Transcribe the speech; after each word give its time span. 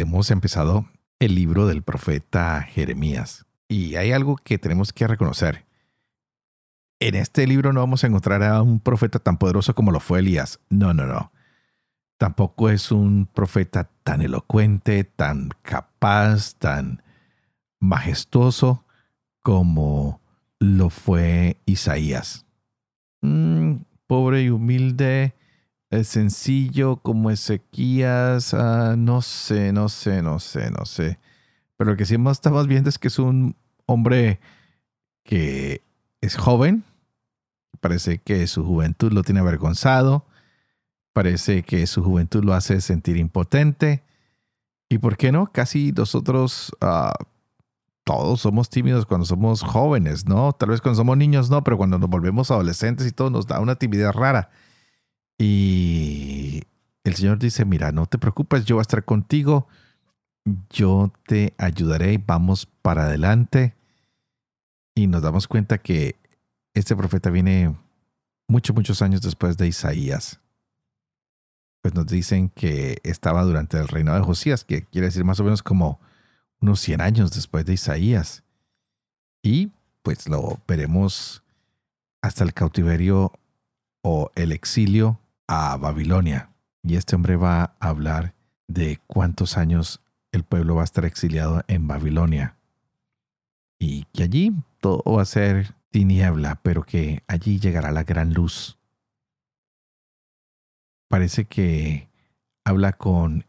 hemos 0.00 0.30
empezado 0.30 0.86
el 1.20 1.34
libro 1.34 1.66
del 1.66 1.82
profeta 1.82 2.62
Jeremías. 2.62 3.46
Y 3.68 3.94
hay 3.96 4.12
algo 4.12 4.36
que 4.36 4.58
tenemos 4.58 4.92
que 4.92 5.06
reconocer. 5.06 5.64
En 7.00 7.14
este 7.14 7.46
libro 7.46 7.72
no 7.72 7.80
vamos 7.80 8.02
a 8.02 8.08
encontrar 8.08 8.42
a 8.42 8.60
un 8.62 8.80
profeta 8.80 9.18
tan 9.18 9.38
poderoso 9.38 9.74
como 9.74 9.92
lo 9.92 10.00
fue 10.00 10.18
Elías. 10.18 10.60
No, 10.68 10.94
no, 10.94 11.06
no. 11.06 11.32
Tampoco 12.18 12.70
es 12.70 12.90
un 12.90 13.26
profeta 13.26 13.90
tan 14.02 14.20
elocuente, 14.20 15.04
tan 15.04 15.50
capaz, 15.62 16.54
tan 16.56 17.02
majestuoso 17.80 18.84
como 19.42 20.20
lo 20.58 20.90
fue 20.90 21.58
Isaías. 21.66 22.46
Mm, 23.22 23.76
pobre 24.06 24.42
y 24.42 24.50
humilde, 24.50 25.34
sencillo 26.02 26.96
como 26.96 27.30
Ezequías, 27.30 28.54
ah, 28.54 28.96
no 28.98 29.22
sé, 29.22 29.72
no 29.72 29.88
sé, 29.88 30.22
no 30.22 30.40
sé, 30.40 30.70
no 30.70 30.84
sé. 30.84 31.20
Pero 31.76 31.92
lo 31.92 31.96
que 31.96 32.06
sí 32.06 32.16
estamos 32.30 32.66
viendo 32.66 32.88
es 32.88 32.98
que 32.98 33.08
es 33.08 33.18
un 33.18 33.54
hombre 33.86 34.40
que 35.22 35.82
es 36.20 36.36
joven, 36.36 36.84
parece 37.80 38.18
que 38.18 38.46
su 38.46 38.64
juventud 38.64 39.12
lo 39.12 39.22
tiene 39.22 39.40
avergonzado, 39.40 40.26
parece 41.12 41.62
que 41.62 41.86
su 41.86 42.02
juventud 42.02 42.42
lo 42.42 42.54
hace 42.54 42.80
sentir 42.80 43.16
impotente. 43.16 44.02
¿Y 44.88 44.98
por 44.98 45.16
qué 45.16 45.32
no? 45.32 45.52
Casi 45.52 45.92
nosotros 45.92 46.72
ah, 46.80 47.14
todos 48.04 48.42
somos 48.42 48.68
tímidos 48.68 49.06
cuando 49.06 49.24
somos 49.24 49.62
jóvenes, 49.62 50.26
¿no? 50.26 50.52
Tal 50.52 50.70
vez 50.70 50.80
cuando 50.80 50.96
somos 50.96 51.16
niños 51.16 51.50
no, 51.50 51.64
pero 51.64 51.76
cuando 51.76 51.98
nos 51.98 52.10
volvemos 52.10 52.50
adolescentes 52.50 53.06
y 53.06 53.12
todo 53.12 53.30
nos 53.30 53.46
da 53.46 53.60
una 53.60 53.76
timidez 53.76 54.14
rara. 54.14 54.50
Y 55.38 56.62
el 57.04 57.14
Señor 57.14 57.38
dice, 57.38 57.64
mira, 57.64 57.92
no 57.92 58.06
te 58.06 58.18
preocupes, 58.18 58.64
yo 58.64 58.76
voy 58.76 58.80
a 58.80 58.82
estar 58.82 59.04
contigo, 59.04 59.68
yo 60.70 61.12
te 61.26 61.54
ayudaré, 61.58 62.22
vamos 62.24 62.66
para 62.66 63.04
adelante. 63.04 63.74
Y 64.94 65.06
nos 65.06 65.22
damos 65.22 65.48
cuenta 65.48 65.78
que 65.78 66.16
este 66.74 66.94
profeta 66.94 67.30
viene 67.30 67.76
muchos, 68.48 68.74
muchos 68.74 69.02
años 69.02 69.22
después 69.22 69.56
de 69.56 69.66
Isaías. 69.66 70.40
Pues 71.82 71.94
nos 71.94 72.06
dicen 72.06 72.48
que 72.48 72.98
estaba 73.02 73.42
durante 73.42 73.78
el 73.78 73.88
reinado 73.88 74.18
de 74.18 74.24
Josías, 74.24 74.64
que 74.64 74.84
quiere 74.84 75.08
decir 75.08 75.24
más 75.24 75.40
o 75.40 75.44
menos 75.44 75.62
como 75.62 76.00
unos 76.60 76.80
100 76.80 77.00
años 77.00 77.32
después 77.32 77.66
de 77.66 77.74
Isaías. 77.74 78.42
Y 79.42 79.72
pues 80.02 80.28
lo 80.28 80.60
veremos 80.66 81.42
hasta 82.22 82.44
el 82.44 82.54
cautiverio 82.54 83.32
o 84.02 84.30
el 84.34 84.52
exilio 84.52 85.20
a 85.46 85.76
Babilonia. 85.76 86.50
Y 86.82 86.96
este 86.96 87.16
hombre 87.16 87.36
va 87.36 87.74
a 87.80 87.88
hablar 87.88 88.34
de 88.68 89.00
cuántos 89.06 89.56
años 89.56 90.00
el 90.32 90.44
pueblo 90.44 90.74
va 90.74 90.82
a 90.82 90.84
estar 90.84 91.04
exiliado 91.04 91.62
en 91.68 91.86
Babilonia. 91.86 92.56
Y 93.78 94.04
que 94.12 94.24
allí 94.24 94.52
todo 94.80 95.02
va 95.06 95.22
a 95.22 95.26
ser 95.26 95.74
tiniebla, 95.90 96.56
pero 96.62 96.82
que 96.82 97.22
allí 97.28 97.60
llegará 97.60 97.92
la 97.92 98.04
gran 98.04 98.34
luz. 98.34 98.78
Parece 101.08 101.44
que 101.44 102.08
habla 102.64 102.92
con 102.92 103.44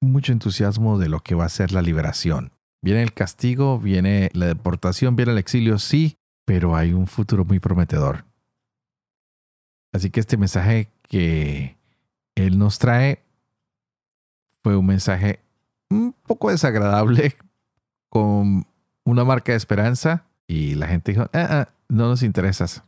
mucho 0.00 0.32
entusiasmo 0.32 0.98
de 0.98 1.08
lo 1.08 1.20
que 1.20 1.34
va 1.34 1.44
a 1.44 1.48
ser 1.48 1.72
la 1.72 1.82
liberación. 1.82 2.52
Viene 2.82 3.02
el 3.02 3.12
castigo, 3.12 3.78
viene 3.78 4.30
la 4.32 4.46
deportación, 4.46 5.16
viene 5.16 5.32
el 5.32 5.38
exilio, 5.38 5.78
sí, 5.78 6.18
pero 6.44 6.76
hay 6.76 6.92
un 6.92 7.06
futuro 7.06 7.44
muy 7.44 7.60
prometedor. 7.60 8.24
Así 9.92 10.10
que 10.10 10.20
este 10.20 10.36
mensaje 10.36 10.91
que 11.12 11.76
Él 12.34 12.58
nos 12.58 12.78
trae 12.78 13.22
fue 14.62 14.76
un 14.76 14.86
mensaje 14.86 15.40
un 15.90 16.14
poco 16.26 16.50
desagradable 16.50 17.36
con 18.08 18.66
una 19.04 19.24
marca 19.24 19.52
de 19.52 19.58
esperanza 19.58 20.24
y 20.46 20.74
la 20.74 20.88
gente 20.88 21.12
dijo, 21.12 21.24
ah, 21.34 21.46
ah, 21.50 21.68
no 21.88 22.08
nos 22.08 22.22
interesas. 22.22 22.82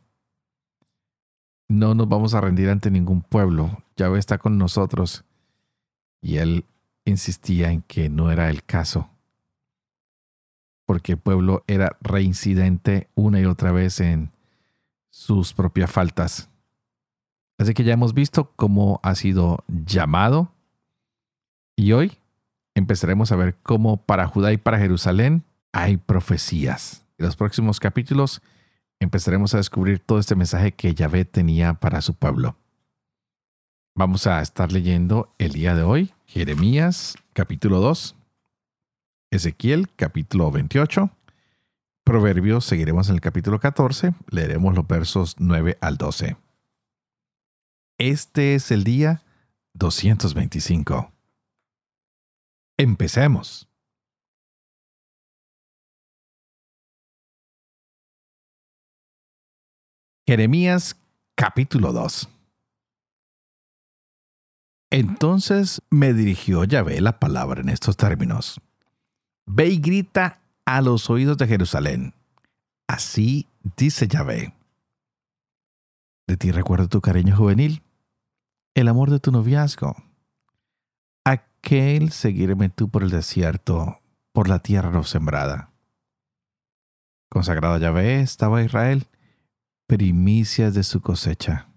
No 1.67 1.93
nos 1.93 2.09
vamos 2.09 2.33
a 2.33 2.41
rendir 2.41 2.69
ante 2.69 2.89
ningún 2.89 3.21
pueblo. 3.21 3.83
Yahweh 3.95 4.17
está 4.17 4.39
con 4.39 4.57
nosotros. 4.57 5.23
Y 6.19 6.37
él 6.37 6.65
insistía 7.05 7.71
en 7.71 7.83
que 7.83 8.09
no 8.09 8.31
era 8.31 8.49
el 8.49 8.63
caso. 8.63 9.11
Porque 10.87 11.13
el 11.13 11.19
pueblo 11.19 11.63
era 11.67 11.95
reincidente 12.01 13.07
una 13.13 13.39
y 13.39 13.45
otra 13.45 13.71
vez 13.71 13.99
en 13.99 14.31
sus 15.11 15.53
propias 15.53 15.91
faltas. 15.91 16.49
Así 17.57 17.73
que 17.73 17.83
ya 17.83 17.93
hemos 17.93 18.13
visto 18.13 18.51
cómo 18.55 18.99
ha 19.03 19.15
sido 19.15 19.63
llamado 19.67 20.51
y 21.77 21.93
hoy 21.93 22.17
empezaremos 22.75 23.31
a 23.31 23.37
ver 23.37 23.55
cómo 23.63 23.97
para 23.97 24.27
Judá 24.27 24.51
y 24.51 24.57
para 24.57 24.77
Jerusalén 24.77 25.43
hay 25.71 25.97
profecías. 25.97 27.05
En 27.17 27.25
los 27.25 27.35
próximos 27.35 27.79
capítulos 27.79 28.41
empezaremos 28.99 29.53
a 29.53 29.57
descubrir 29.57 29.99
todo 29.99 30.19
este 30.19 30.35
mensaje 30.35 30.73
que 30.73 30.93
Yahvé 30.93 31.25
tenía 31.25 31.75
para 31.75 32.01
su 32.01 32.13
pueblo. 32.13 32.57
Vamos 33.95 34.27
a 34.27 34.41
estar 34.41 34.73
leyendo 34.73 35.33
el 35.37 35.53
día 35.53 35.75
de 35.75 35.83
hoy 35.83 36.13
Jeremías 36.25 37.15
capítulo 37.31 37.79
2, 37.79 38.15
Ezequiel 39.31 39.89
capítulo 39.95 40.51
28, 40.51 41.09
Proverbios 42.03 42.65
seguiremos 42.65 43.09
en 43.09 43.15
el 43.15 43.21
capítulo 43.21 43.59
14, 43.59 44.13
leeremos 44.29 44.75
los 44.75 44.85
versos 44.85 45.35
9 45.39 45.77
al 45.81 45.97
12. 45.97 46.35
Este 47.97 48.55
es 48.55 48.71
el 48.71 48.83
día 48.83 49.23
225. 49.73 51.13
Empecemos. 52.77 53.69
Jeremías 60.27 60.99
capítulo 61.35 61.93
2 61.93 62.27
Entonces 64.89 65.81
me 65.89 66.13
dirigió 66.13 66.65
Yahvé 66.65 66.99
la 66.99 67.19
palabra 67.19 67.61
en 67.61 67.69
estos 67.69 67.95
términos. 67.95 68.59
Ve 69.45 69.67
y 69.67 69.77
grita 69.77 70.41
a 70.65 70.81
los 70.81 71.09
oídos 71.09 71.37
de 71.37 71.47
Jerusalén. 71.47 72.13
Así 72.87 73.47
dice 73.77 74.09
Yahvé. 74.09 74.53
De 76.27 76.35
ti 76.35 76.51
recuerdo 76.51 76.89
tu 76.89 77.01
cariño 77.01 77.37
juvenil, 77.37 77.84
el 78.75 78.89
amor 78.89 79.09
de 79.09 79.19
tu 79.19 79.31
noviazgo. 79.31 79.95
Aquel 81.23 82.11
seguirme 82.11 82.69
tú 82.69 82.89
por 82.89 83.03
el 83.03 83.09
desierto, 83.09 84.01
por 84.33 84.49
la 84.49 84.59
tierra 84.59 84.91
no 84.91 85.03
sembrada. 85.03 85.71
Consagrado 87.29 87.75
a 87.75 87.79
Yahvé 87.79 88.19
estaba 88.19 88.61
Israel, 88.61 89.07
primicias 89.87 90.73
de 90.73 90.83
su 90.83 91.01
cosecha. 91.01 91.69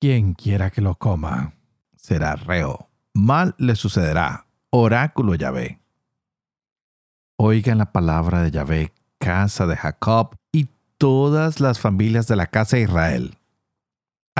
Quien 0.00 0.34
quiera 0.34 0.70
que 0.70 0.80
lo 0.80 0.94
coma, 0.94 1.54
será 1.96 2.36
reo. 2.36 2.88
Mal 3.12 3.54
le 3.58 3.74
sucederá. 3.74 4.46
Oráculo 4.70 5.34
Yahvé. 5.34 5.80
Oigan 7.36 7.78
la 7.78 7.90
palabra 7.90 8.42
de 8.42 8.52
Yahvé, 8.52 8.92
casa 9.18 9.66
de 9.66 9.76
Jacob, 9.76 10.36
y 10.52 10.68
todas 10.98 11.58
las 11.58 11.80
familias 11.80 12.28
de 12.28 12.36
la 12.36 12.46
casa 12.46 12.76
de 12.76 12.84
Israel. 12.84 13.39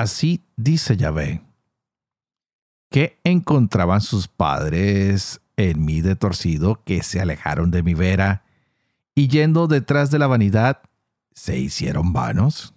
Así 0.01 0.47
dice 0.57 0.97
Yahvé. 0.97 1.43
¿Qué 2.91 3.21
encontraban 3.23 4.01
sus 4.01 4.29
padres 4.29 5.43
en 5.59 5.85
mí 5.85 6.01
de 6.01 6.17
torcido 6.17 6.83
que 6.85 7.03
se 7.03 7.21
alejaron 7.21 7.71
de 7.71 7.83
mi 7.83 7.93
vera 7.93 8.43
y 9.15 9.29
yendo 9.29 9.67
detrás 9.67 10.11
de 10.11 10.19
la 10.19 10.27
vanidad 10.27 10.81
se 11.35 11.59
hicieron 11.59 12.15
vanos? 12.15 12.73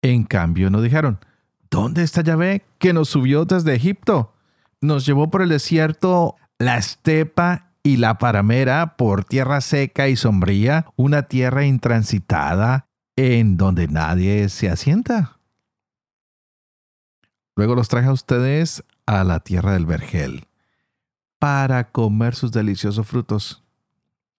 En 0.00 0.24
cambio 0.24 0.70
no 0.70 0.80
dijeron, 0.80 1.18
¿dónde 1.70 2.04
está 2.04 2.22
Yahvé 2.22 2.64
que 2.78 2.94
nos 2.94 3.10
subió 3.10 3.44
desde 3.44 3.74
Egipto? 3.74 4.32
Nos 4.80 5.04
llevó 5.04 5.28
por 5.28 5.42
el 5.42 5.50
desierto, 5.50 6.36
la 6.58 6.78
estepa 6.78 7.74
y 7.82 7.98
la 7.98 8.16
paramera 8.16 8.96
por 8.96 9.26
tierra 9.26 9.60
seca 9.60 10.08
y 10.08 10.16
sombría, 10.16 10.86
una 10.96 11.24
tierra 11.24 11.66
intransitada 11.66 12.86
en 13.14 13.58
donde 13.58 13.88
nadie 13.88 14.48
se 14.48 14.70
asienta. 14.70 15.36
Luego 17.60 17.74
los 17.74 17.88
traje 17.88 18.08
a 18.08 18.12
ustedes 18.12 18.82
a 19.04 19.22
la 19.22 19.40
tierra 19.40 19.74
del 19.74 19.84
vergel, 19.84 20.46
para 21.38 21.90
comer 21.92 22.34
sus 22.34 22.52
deliciosos 22.52 23.06
frutos. 23.06 23.62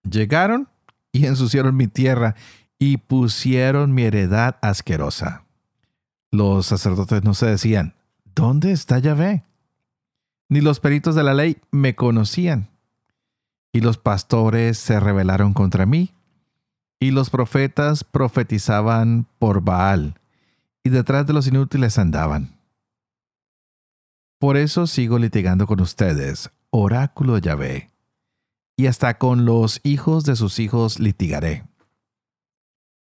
Llegaron 0.02 0.70
y 1.12 1.28
ensuciaron 1.28 1.78
mi 1.78 1.86
tierra 1.86 2.34
y 2.80 2.98
pusieron 2.98 3.94
mi 3.94 4.06
heredad 4.06 4.58
asquerosa. 4.64 5.46
Los 6.32 6.66
sacerdotes 6.66 7.24
no 7.24 7.36
se 7.36 7.46
decían, 7.46 7.94
¿dónde 8.34 8.72
está 8.72 8.98
Yahvé? 8.98 9.44
Ni 10.50 10.60
los 10.60 10.80
peritos 10.80 11.14
de 11.14 11.22
la 11.22 11.36
ley 11.36 11.62
me 11.70 11.94
conocían. 11.94 12.72
Y 13.72 13.82
los 13.82 14.00
pastores 14.00 14.80
se 14.80 15.00
rebelaron 15.00 15.54
contra 15.54 15.86
mí. 15.86 16.16
Y 17.00 17.12
los 17.12 17.30
profetas 17.30 18.04
profetizaban 18.04 19.28
por 19.38 19.62
Baal. 19.62 20.16
Y 20.84 20.90
detrás 20.90 21.28
de 21.28 21.34
los 21.34 21.46
inútiles 21.46 22.00
andaban. 22.00 22.60
Por 24.42 24.58
eso 24.58 24.88
sigo 24.88 25.20
litigando 25.20 25.68
con 25.68 25.82
ustedes, 25.82 26.50
oráculo 26.72 27.38
Yahvé. 27.38 27.92
Y 28.76 28.88
hasta 28.88 29.20
con 29.20 29.46
los 29.46 29.80
hijos 29.84 30.24
de 30.24 30.36
sus 30.36 30.58
hijos 30.58 31.00
litigaré. 31.00 31.68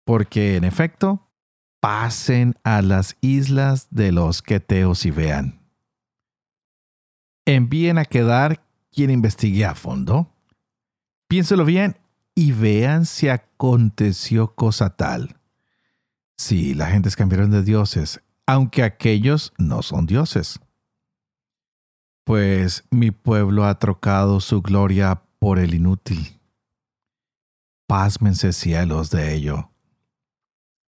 Porque 0.04 0.58
en 0.58 0.66
efecto, 0.66 1.31
pasen 1.80 2.56
a 2.66 2.81
las 2.81 3.16
islas 3.22 3.88
de 3.90 4.12
los 4.12 4.42
Queteos 4.42 5.06
y 5.06 5.12
vean. 5.12 5.62
Envíen 7.46 8.00
a 8.00 8.04
quedar 8.04 8.62
quien 8.92 9.10
investigue 9.10 9.64
a 9.64 9.76
fondo. 9.76 10.30
Piénselo 11.30 11.64
bien 11.64 11.96
y 12.36 12.52
vean 12.52 13.06
si 13.06 13.30
aconteció 13.30 14.56
cosa 14.56 14.90
tal. 14.98 15.38
Si 16.36 16.74
la 16.74 16.88
gente 16.88 17.10
cambiaron 17.12 17.50
de 17.50 17.64
dioses, 17.64 18.22
aunque 18.46 18.84
aquellos 18.84 19.54
no 19.58 19.84
son 19.84 20.06
dioses. 20.06 20.60
Pues 22.25 22.84
mi 22.90 23.12
pueblo 23.12 23.66
ha 23.66 23.80
trocado 23.80 24.40
su 24.40 24.62
gloria 24.62 25.24
por 25.40 25.60
el 25.60 25.74
inútil. 25.74 26.40
Pásmense 27.88 28.54
cielos 28.54 29.10
de 29.10 29.34
ello 29.34 29.70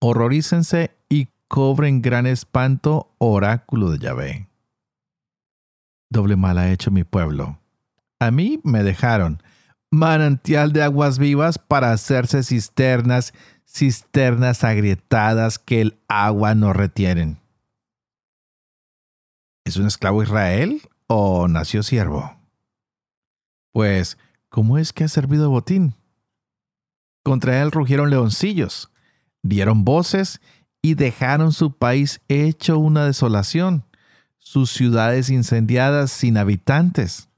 horrorícense 0.04 0.92
y 1.08 1.30
cobren 1.48 2.02
gran 2.02 2.28
espanto, 2.28 3.16
oráculo 3.20 3.90
de 3.90 4.00
Yahvé. 4.00 4.50
Doble 6.12 6.36
mal 6.36 6.58
ha 6.58 6.72
hecho 6.72 6.92
mi 6.92 7.06
pueblo. 7.06 7.60
A 8.20 8.30
mí 8.30 8.60
me 8.64 8.84
dejaron 8.84 9.42
manantial 9.92 10.74
de 10.74 10.84
aguas 10.84 11.20
vivas 11.20 11.58
para 11.58 11.92
hacerse 11.92 12.44
cisternas, 12.44 13.34
cisternas 13.66 14.64
agrietadas 14.64 15.58
que 15.58 15.82
el 15.82 15.98
agua 16.08 16.54
no 16.54 16.74
retienen. 16.74 17.40
¿Es 19.66 19.78
un 19.78 19.88
esclavo 19.88 20.22
Israel 20.22 20.82
nació 21.50 21.84
siervo? 21.84 22.36
Pues, 23.72 24.18
¿cómo 24.50 24.78
es 24.78 24.94
que 24.94 25.04
ha 25.04 25.08
servido 25.08 25.50
botín? 25.50 25.96
Contra 27.24 27.62
él 27.62 27.72
rugieron 27.72 28.10
leoncillos 28.10 28.90
dieron 29.44 29.84
voces 29.86 30.42
y 30.82 30.96
dejaron 30.96 31.52
su 31.52 31.74
país 31.74 32.22
hecho 32.28 32.80
una 32.80 33.06
desolación, 33.06 33.86
sus 34.40 34.72
ciudades 34.72 35.30
incendiadas 35.30 36.12
sin 36.12 36.38
habitantes. 36.38 37.30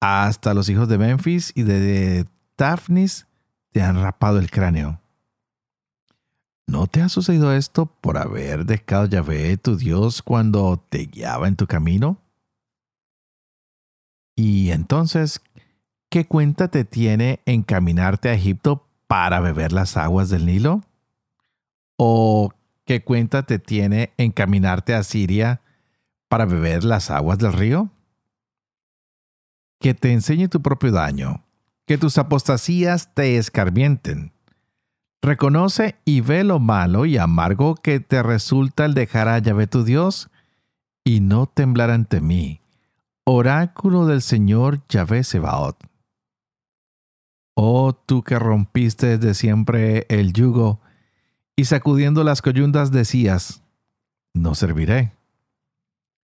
Hasta 0.00 0.54
los 0.54 0.68
hijos 0.68 0.88
de 0.88 0.98
Memphis 0.98 1.52
y 1.54 1.62
de 1.62 2.26
Tafnis 2.56 3.26
te 3.70 3.82
han 3.82 4.00
rapado 4.00 4.38
el 4.38 4.50
cráneo. 4.50 5.00
¿No 6.66 6.86
te 6.86 7.02
ha 7.02 7.08
sucedido 7.08 7.52
esto 7.52 7.86
por 7.86 8.16
haber 8.16 8.64
dejado 8.64 9.06
Yahvé 9.06 9.56
tu 9.56 9.76
Dios 9.76 10.22
cuando 10.22 10.84
te 10.88 11.06
guiaba 11.06 11.48
en 11.48 11.56
tu 11.56 11.66
camino? 11.66 12.19
Y 14.42 14.70
entonces, 14.70 15.42
¿qué 16.08 16.26
cuenta 16.26 16.68
te 16.68 16.86
tiene 16.86 17.40
encaminarte 17.44 18.30
a 18.30 18.32
Egipto 18.32 18.88
para 19.06 19.38
beber 19.40 19.70
las 19.70 19.98
aguas 19.98 20.30
del 20.30 20.46
Nilo? 20.46 20.80
¿O 21.98 22.50
qué 22.86 23.04
cuenta 23.04 23.42
te 23.42 23.58
tiene 23.58 24.14
encaminarte 24.16 24.94
a 24.94 25.02
Siria 25.02 25.60
para 26.30 26.46
beber 26.46 26.84
las 26.84 27.10
aguas 27.10 27.36
del 27.36 27.52
río? 27.52 27.90
Que 29.78 29.92
te 29.92 30.10
enseñe 30.10 30.48
tu 30.48 30.62
propio 30.62 30.90
daño, 30.90 31.44
que 31.86 31.98
tus 31.98 32.16
apostasías 32.16 33.12
te 33.12 33.36
escarmienten. 33.36 34.32
Reconoce 35.20 35.96
y 36.06 36.22
ve 36.22 36.44
lo 36.44 36.60
malo 36.60 37.04
y 37.04 37.18
amargo 37.18 37.74
que 37.74 38.00
te 38.00 38.22
resulta 38.22 38.86
el 38.86 38.94
dejar 38.94 39.28
a 39.28 39.38
Yahvé 39.38 39.66
tu 39.66 39.84
Dios 39.84 40.30
y 41.04 41.20
no 41.20 41.44
temblar 41.44 41.90
ante 41.90 42.22
mí, 42.22 42.59
oráculo 43.32 44.06
del 44.06 44.22
Señor 44.22 44.80
Yahvé 44.88 45.22
Sebaot. 45.22 45.76
Oh 47.54 47.92
tú 47.92 48.24
que 48.24 48.38
rompiste 48.38 49.18
desde 49.18 49.34
siempre 49.34 50.04
el 50.08 50.32
yugo, 50.32 50.80
y 51.54 51.66
sacudiendo 51.66 52.24
las 52.24 52.42
coyundas 52.42 52.90
decías, 52.90 53.62
no 54.34 54.56
serviré. 54.56 55.12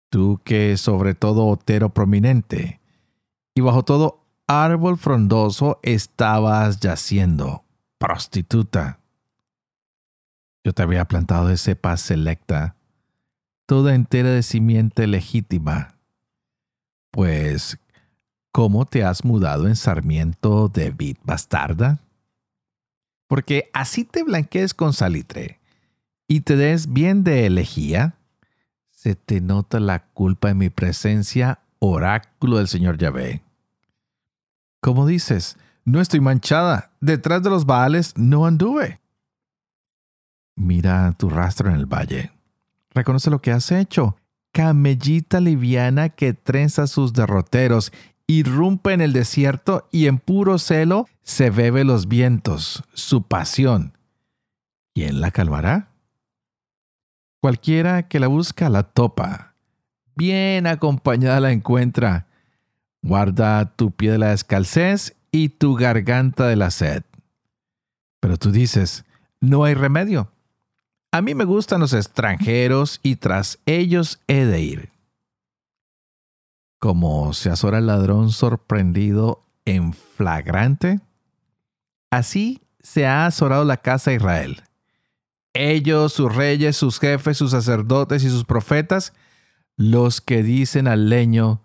Tú 0.09 0.41
que 0.45 0.77
sobre 0.77 1.15
todo 1.15 1.47
otero 1.47 1.91
prominente, 1.91 2.81
y 3.57 3.61
bajo 3.61 3.85
todo 3.85 4.25
árbol 4.47 4.97
frondoso 4.97 5.81
estabas 5.83 6.79
yaciendo, 6.79 7.65
prostituta. 7.99 9.01
Yo 10.63 10.73
te 10.73 10.83
había 10.83 11.07
plantado 11.07 11.49
de 11.49 11.57
cepa 11.57 11.97
selecta, 11.97 12.77
toda 13.67 13.95
entera 13.97 14.31
de 14.31 14.45
simiente 14.45 15.09
legítima, 15.09 15.94
pues 17.15 17.79
¿Cómo 18.55 18.87
te 18.87 19.03
has 19.03 19.25
mudado 19.25 19.67
en 19.67 19.75
sarmiento 19.75 20.69
de 20.69 20.93
vid 20.93 21.17
bastarda? 21.25 21.99
Porque 23.27 23.69
así 23.73 24.05
te 24.05 24.23
blanquees 24.23 24.75
con 24.75 24.93
salitre 24.93 25.59
y 26.29 26.43
te 26.43 26.55
des 26.55 26.93
bien 26.93 27.25
de 27.25 27.47
elegía, 27.47 28.15
se 28.93 29.17
te 29.17 29.41
nota 29.41 29.81
la 29.81 30.05
culpa 30.07 30.51
en 30.51 30.59
mi 30.59 30.71
presencia, 30.71 31.59
oráculo 31.81 32.59
del 32.59 32.69
Señor 32.69 32.97
Yahvé. 32.97 33.43
Como 34.81 35.05
dices, 35.05 35.59
no 35.85 36.01
estoy 36.01 36.21
manchada, 36.21 36.93
detrás 37.01 37.43
de 37.43 37.51
los 37.51 37.67
baales 37.67 38.17
no 38.17 38.47
anduve. 38.47 39.01
Mira 40.55 41.13
tu 41.19 41.29
rastro 41.29 41.71
en 41.71 41.75
el 41.75 41.87
valle. 41.87 42.31
Reconoce 42.91 43.31
lo 43.31 43.43
que 43.43 43.51
has 43.51 43.73
hecho. 43.73 44.17
Camellita 44.55 45.41
liviana 45.41 46.11
que 46.11 46.33
trenza 46.33 46.87
sus 46.87 47.13
derroteros 47.13 47.93
irrumpe 48.29 48.93
en 48.93 49.01
el 49.01 49.13
desierto 49.13 49.89
y 49.91 50.07
en 50.07 50.19
puro 50.19 50.59
celo 50.59 51.09
se 51.25 51.51
bebe 51.51 51.83
los 51.83 52.07
vientos, 52.07 52.85
su 52.93 53.25
pasión. 53.25 53.99
¿Quién 54.95 55.21
la 55.21 55.33
calmará? 55.33 55.89
Cualquiera 57.43 58.07
que 58.07 58.21
la 58.21 58.29
busca 58.29 58.69
la 58.69 58.85
topa. 58.85 59.57
Bien 60.15 60.69
acompañada 60.69 61.41
la 61.41 61.51
encuentra. 61.51 62.29
Guarda 63.03 63.75
tu 63.75 63.91
pie 63.91 64.13
de 64.13 64.19
la 64.19 64.29
descalcez 64.29 65.17
y 65.33 65.49
tu 65.49 65.75
garganta 65.75 66.47
de 66.47 66.55
la 66.55 66.71
sed. 66.71 67.03
Pero 68.21 68.37
tú 68.37 68.53
dices, 68.53 69.05
no 69.41 69.65
hay 69.65 69.75
remedio. 69.75 70.31
A 71.15 71.23
mí 71.23 71.35
me 71.35 71.45
gustan 71.45 71.81
los 71.81 71.93
extranjeros 71.93 72.99
y 73.03 73.17
tras 73.17 73.61
ellos 73.67 74.19
he 74.27 74.45
de 74.45 74.61
ir 74.61 74.95
como 76.85 77.33
se 77.33 77.49
azora 77.49 77.79
el 77.79 77.87
ladrón 77.87 78.31
sorprendido 78.31 79.43
en 79.65 79.95
flagrante, 79.95 81.01
así 82.11 82.61
se 82.81 83.07
ha 83.07 83.25
azorado 83.25 83.65
la 83.65 83.79
casa 83.79 84.11
de 84.11 84.19
Israel. 84.19 84.63
Ellos, 85.55 86.13
sus 86.13 86.35
reyes, 86.35 86.77
sus 86.77 87.01
jefes, 87.01 87.39
sus 87.39 87.53
sacerdotes 87.53 88.23
y 88.23 88.29
sus 88.29 88.45
profetas, 88.45 89.15
los 89.79 90.21
que 90.21 90.43
dicen 90.43 90.87
al 90.87 91.09
leño, 91.09 91.63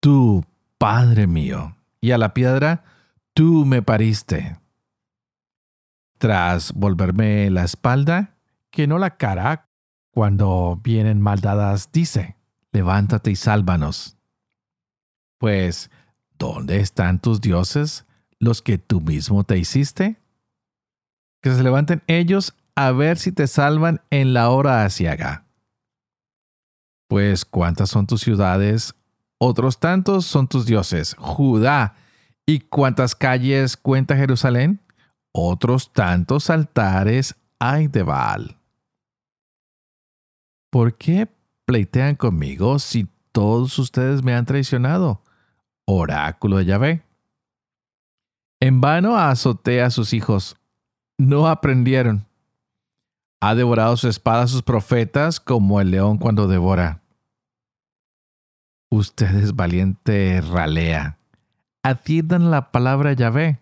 tú, 0.00 0.46
Padre 0.78 1.26
mío, 1.26 1.76
y 2.00 2.12
a 2.12 2.16
la 2.16 2.32
piedra, 2.32 2.84
tú 3.34 3.66
me 3.66 3.82
pariste. 3.82 4.56
Tras 6.16 6.72
volverme 6.72 7.50
la 7.50 7.64
espalda, 7.64 8.38
que 8.70 8.86
no 8.86 8.98
la 8.98 9.16
cara, 9.16 9.68
cuando 10.10 10.80
vienen 10.82 11.20
maldadas, 11.20 11.90
dice, 11.92 12.36
levántate 12.72 13.30
y 13.30 13.36
sálvanos. 13.36 14.16
Pues, 15.38 15.90
¿dónde 16.38 16.80
están 16.80 17.20
tus 17.20 17.40
dioses, 17.40 18.06
los 18.38 18.62
que 18.62 18.78
tú 18.78 19.00
mismo 19.00 19.44
te 19.44 19.58
hiciste? 19.58 20.20
Que 21.42 21.54
se 21.54 21.62
levanten 21.62 22.02
ellos 22.06 22.54
a 22.74 22.92
ver 22.92 23.18
si 23.18 23.32
te 23.32 23.46
salvan 23.46 24.02
en 24.10 24.34
la 24.34 24.50
hora 24.50 24.84
asiaga. 24.84 25.46
Pues, 27.08 27.44
¿cuántas 27.44 27.90
son 27.90 28.06
tus 28.06 28.20
ciudades? 28.20 28.94
Otros 29.38 29.80
tantos 29.80 30.26
son 30.26 30.48
tus 30.48 30.66
dioses, 30.66 31.16
Judá. 31.18 31.94
¿Y 32.46 32.60
cuántas 32.60 33.14
calles 33.14 33.76
cuenta 33.76 34.16
Jerusalén? 34.16 34.80
Otros 35.32 35.92
tantos 35.92 36.50
altares 36.50 37.36
hay 37.58 37.88
de 37.88 38.02
Baal. 38.02 38.59
¿Por 40.70 40.96
qué 40.96 41.28
pleitean 41.66 42.14
conmigo 42.14 42.78
si 42.78 43.08
todos 43.32 43.78
ustedes 43.78 44.22
me 44.22 44.34
han 44.34 44.46
traicionado? 44.46 45.22
oráculo 45.90 46.58
de 46.58 46.64
Yahvé. 46.66 47.02
En 48.60 48.80
vano 48.80 49.16
azotea 49.16 49.86
a 49.86 49.90
sus 49.90 50.12
hijos, 50.12 50.56
no 51.18 51.48
aprendieron. 51.48 52.26
Ha 53.40 53.54
devorado 53.54 53.96
su 53.96 54.08
espada 54.08 54.42
a 54.42 54.46
sus 54.46 54.62
profetas 54.62 55.40
como 55.40 55.80
el 55.80 55.90
león 55.90 56.18
cuando 56.18 56.46
devora. 56.46 57.02
Ustedes 58.90 59.54
valiente 59.54 60.40
ralea, 60.40 61.18
atiendan 61.82 62.50
la 62.50 62.70
palabra 62.70 63.12
Yahvé. 63.12 63.60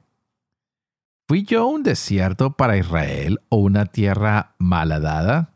¿Fui 1.29 1.45
yo 1.45 1.67
un 1.69 1.83
desierto 1.83 2.57
para 2.57 2.77
Israel 2.77 3.38
o 3.50 3.59
una 3.59 3.87
tierra 3.87 4.55
malhadada? 4.59 5.55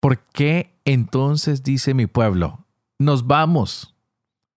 ¿Por 0.00 0.18
qué 0.18 0.80
entonces 0.86 1.62
dice 1.62 1.92
mi 1.92 2.06
pueblo, 2.06 2.64
nos 2.98 3.26
vamos? 3.26 3.94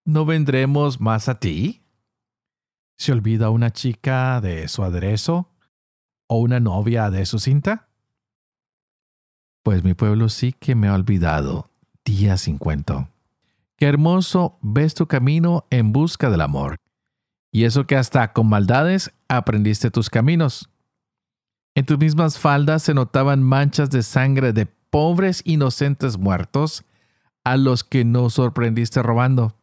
¿No 0.05 0.25
vendremos 0.25 1.01
más 1.01 1.27
a 1.27 1.39
ti? 1.39 1.83
¿Se 2.97 3.11
olvida 3.11 3.49
una 3.49 3.71
chica 3.71 4.39
de 4.39 4.69
su 4.69 4.83
aderezo 4.83 5.49
o 6.27 6.39
una 6.39 6.61
novia 6.61 7.09
de 7.09 7.25
su 7.25 7.39
cinta? 7.39 7.89
Pues 9.63 9.83
mi 9.83 9.93
pueblo 9.93 10.29
sí 10.29 10.53
que 10.53 10.75
me 10.75 10.87
ha 10.87 10.93
olvidado 10.93 11.69
día 12.05 12.37
sin 12.37 12.57
cuento. 12.57 13.09
Qué 13.75 13.87
hermoso 13.87 14.57
ves 14.61 14.93
tu 14.93 15.07
camino 15.07 15.65
en 15.69 15.91
busca 15.91 16.29
del 16.29 16.39
amor. 16.39 16.77
Y 17.51 17.65
eso 17.65 17.85
que 17.85 17.97
hasta 17.97 18.31
con 18.31 18.47
maldades 18.47 19.13
aprendiste 19.27 19.91
tus 19.91 20.09
caminos. 20.09 20.69
En 21.75 21.85
tus 21.85 21.97
mismas 21.97 22.39
faldas 22.39 22.83
se 22.83 22.93
notaban 22.93 23.43
manchas 23.43 23.89
de 23.89 24.03
sangre 24.03 24.53
de 24.53 24.67
pobres 24.93 25.41
inocentes 25.43 26.19
muertos 26.19 26.85
a 27.43 27.57
los 27.57 27.83
que 27.83 28.05
no 28.05 28.29
sorprendiste 28.29 29.01
robando. 29.01 29.57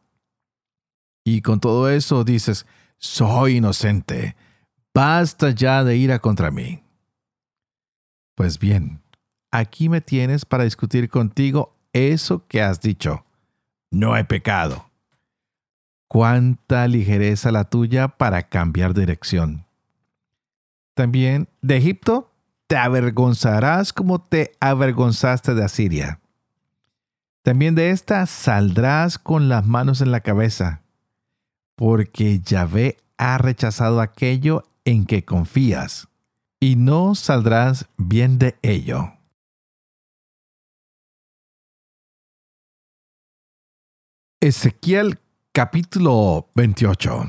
Y 1.23 1.41
con 1.41 1.61
todo 1.61 1.89
eso 1.89 2.25
dices, 2.25 2.65
soy 2.97 3.55
inocente, 3.55 4.35
basta 4.93 5.51
ya 5.51 5.85
de 5.85 5.95
ira 5.95 6.19
contra 6.19 6.51
mí. 6.51 6.83
Pues 8.35 8.59
bien, 8.59 9.01
aquí 9.51 9.87
me 9.87 10.01
tienes 10.01 10.43
para 10.43 10.65
discutir 10.65 11.07
contigo 11.07 11.77
eso 11.93 12.45
que 12.49 12.61
has 12.61 12.81
dicho. 12.81 13.23
No 13.89 14.17
he 14.17 14.25
pecado. 14.25 14.91
Cuánta 16.09 16.89
ligereza 16.89 17.53
la 17.53 17.69
tuya 17.69 18.09
para 18.09 18.49
cambiar 18.49 18.93
dirección. 18.93 19.65
También 20.93 21.47
de 21.61 21.77
Egipto 21.77 22.30
te 22.71 22.77
avergonzarás 22.77 23.91
como 23.91 24.21
te 24.21 24.55
avergonzaste 24.61 25.53
de 25.55 25.65
Asiria. 25.65 26.21
También 27.43 27.75
de 27.75 27.89
esta 27.89 28.25
saldrás 28.25 29.19
con 29.19 29.49
las 29.49 29.67
manos 29.67 29.99
en 29.99 30.09
la 30.09 30.21
cabeza, 30.21 30.81
porque 31.75 32.39
Yahvé 32.39 32.95
ha 33.17 33.37
rechazado 33.37 33.99
aquello 33.99 34.63
en 34.85 35.05
que 35.05 35.25
confías, 35.25 36.07
y 36.61 36.77
no 36.77 37.13
saldrás 37.13 37.89
bien 37.97 38.39
de 38.39 38.57
ello. 38.61 39.15
Ezequiel 44.39 45.19
capítulo 45.51 46.47
28 46.55 47.25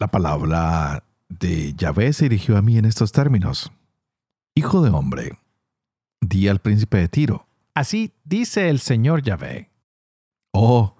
La 0.00 0.08
palabra 0.08 1.05
de 1.28 1.74
Yahvé 1.74 2.12
se 2.12 2.28
dirigió 2.28 2.56
a 2.56 2.62
mí 2.62 2.78
en 2.78 2.84
estos 2.84 3.12
términos. 3.12 3.72
Hijo 4.54 4.82
de 4.82 4.90
hombre, 4.90 5.38
di 6.20 6.48
al 6.48 6.60
príncipe 6.60 6.98
de 6.98 7.08
Tiro. 7.08 7.46
Así 7.74 8.14
dice 8.24 8.70
el 8.70 8.80
Señor 8.80 9.22
Yahvé. 9.22 9.70
Oh, 10.52 10.96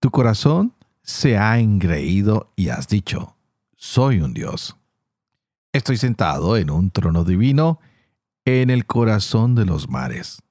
tu 0.00 0.10
corazón 0.10 0.74
se 1.02 1.38
ha 1.38 1.58
engreído 1.58 2.52
y 2.56 2.68
has 2.68 2.88
dicho, 2.88 3.36
soy 3.74 4.20
un 4.20 4.34
Dios. 4.34 4.76
Estoy 5.72 5.96
sentado 5.96 6.56
en 6.56 6.70
un 6.70 6.90
trono 6.90 7.24
divino 7.24 7.80
en 8.44 8.70
el 8.70 8.84
corazón 8.86 9.54
de 9.54 9.64
los 9.64 9.88
mares. 9.88 10.42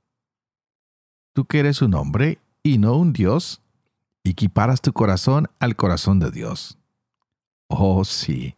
Tú 1.33 1.45
que 1.45 1.59
eres 1.59 1.81
un 1.81 1.93
hombre 1.93 2.39
y 2.63 2.77
no 2.77 2.95
un 2.95 3.13
Dios, 3.13 3.61
equiparas 4.23 4.81
tu 4.81 4.93
corazón 4.93 5.47
al 5.59 5.75
corazón 5.75 6.19
de 6.19 6.31
Dios. 6.31 6.77
Oh 7.67 8.03
sí, 8.03 8.55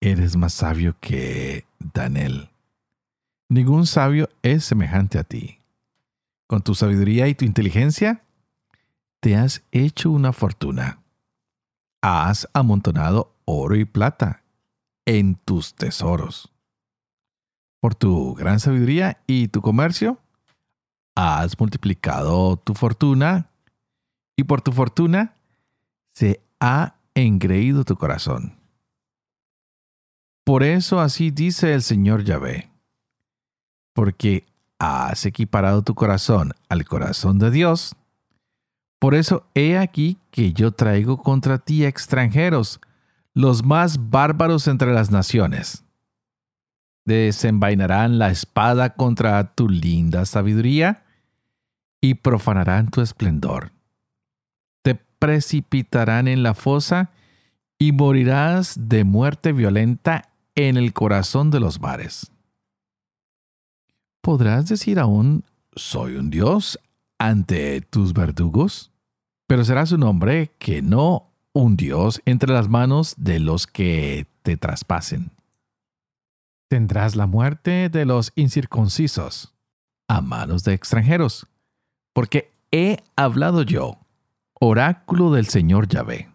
eres 0.00 0.36
más 0.36 0.54
sabio 0.54 0.96
que 1.00 1.66
Daniel. 1.78 2.50
Ningún 3.48 3.86
sabio 3.86 4.28
es 4.42 4.64
semejante 4.64 5.18
a 5.18 5.24
ti. 5.24 5.60
Con 6.46 6.62
tu 6.62 6.74
sabiduría 6.74 7.28
y 7.28 7.34
tu 7.34 7.44
inteligencia, 7.44 8.22
te 9.20 9.36
has 9.36 9.62
hecho 9.70 10.10
una 10.10 10.32
fortuna. 10.32 11.00
Has 12.00 12.48
amontonado 12.54 13.34
oro 13.44 13.76
y 13.76 13.84
plata 13.84 14.42
en 15.04 15.34
tus 15.34 15.74
tesoros. 15.74 16.50
Por 17.80 17.94
tu 17.94 18.34
gran 18.34 18.60
sabiduría 18.60 19.22
y 19.26 19.48
tu 19.48 19.60
comercio, 19.60 20.18
has 21.14 21.58
multiplicado 21.58 22.56
tu 22.56 22.74
fortuna 22.74 23.50
y 24.36 24.44
por 24.44 24.62
tu 24.62 24.72
fortuna 24.72 25.34
se 26.14 26.40
ha 26.60 26.94
engreído 27.14 27.84
tu 27.84 27.96
corazón. 27.96 28.59
Por 30.44 30.62
eso 30.62 31.00
así 31.00 31.30
dice 31.30 31.74
el 31.74 31.82
Señor 31.82 32.24
Yahvé, 32.24 32.70
porque 33.92 34.46
has 34.78 35.26
equiparado 35.26 35.82
tu 35.82 35.94
corazón 35.94 36.52
al 36.68 36.84
corazón 36.84 37.38
de 37.38 37.50
Dios. 37.50 37.94
Por 38.98 39.14
eso 39.14 39.46
he 39.54 39.78
aquí 39.78 40.18
que 40.30 40.52
yo 40.52 40.72
traigo 40.72 41.18
contra 41.18 41.58
ti 41.58 41.84
extranjeros, 41.84 42.80
los 43.34 43.64
más 43.64 44.10
bárbaros 44.10 44.66
entre 44.68 44.92
las 44.92 45.10
naciones. 45.10 45.84
Desenvainarán 47.04 48.18
la 48.18 48.30
espada 48.30 48.94
contra 48.94 49.54
tu 49.54 49.68
linda 49.68 50.24
sabiduría 50.26 51.02
y 52.00 52.14
profanarán 52.14 52.90
tu 52.90 53.02
esplendor. 53.02 53.72
Te 54.82 54.94
precipitarán 54.94 56.28
en 56.28 56.42
la 56.42 56.54
fosa 56.54 57.10
y 57.78 57.92
morirás 57.92 58.88
de 58.88 59.04
muerte 59.04 59.52
violenta 59.52 60.29
en 60.68 60.76
el 60.76 60.92
corazón 60.92 61.50
de 61.50 61.60
los 61.60 61.80
mares. 61.80 62.30
¿Podrás 64.20 64.68
decir 64.68 64.98
aún, 64.98 65.44
soy 65.74 66.16
un 66.16 66.30
dios 66.30 66.78
ante 67.18 67.80
tus 67.80 68.12
verdugos? 68.12 68.90
Pero 69.46 69.64
serás 69.64 69.92
un 69.92 70.02
hombre 70.02 70.52
que 70.58 70.82
no 70.82 71.30
un 71.52 71.76
dios 71.76 72.20
entre 72.24 72.52
las 72.52 72.68
manos 72.68 73.14
de 73.16 73.40
los 73.40 73.66
que 73.66 74.26
te 74.42 74.56
traspasen. 74.56 75.32
Tendrás 76.68 77.16
la 77.16 77.26
muerte 77.26 77.88
de 77.88 78.04
los 78.04 78.32
incircuncisos 78.36 79.52
a 80.06 80.20
manos 80.20 80.62
de 80.64 80.74
extranjeros, 80.74 81.46
porque 82.12 82.52
he 82.70 82.98
hablado 83.16 83.62
yo, 83.62 83.98
oráculo 84.54 85.32
del 85.32 85.46
Señor 85.46 85.88
Yahvé. 85.88 86.29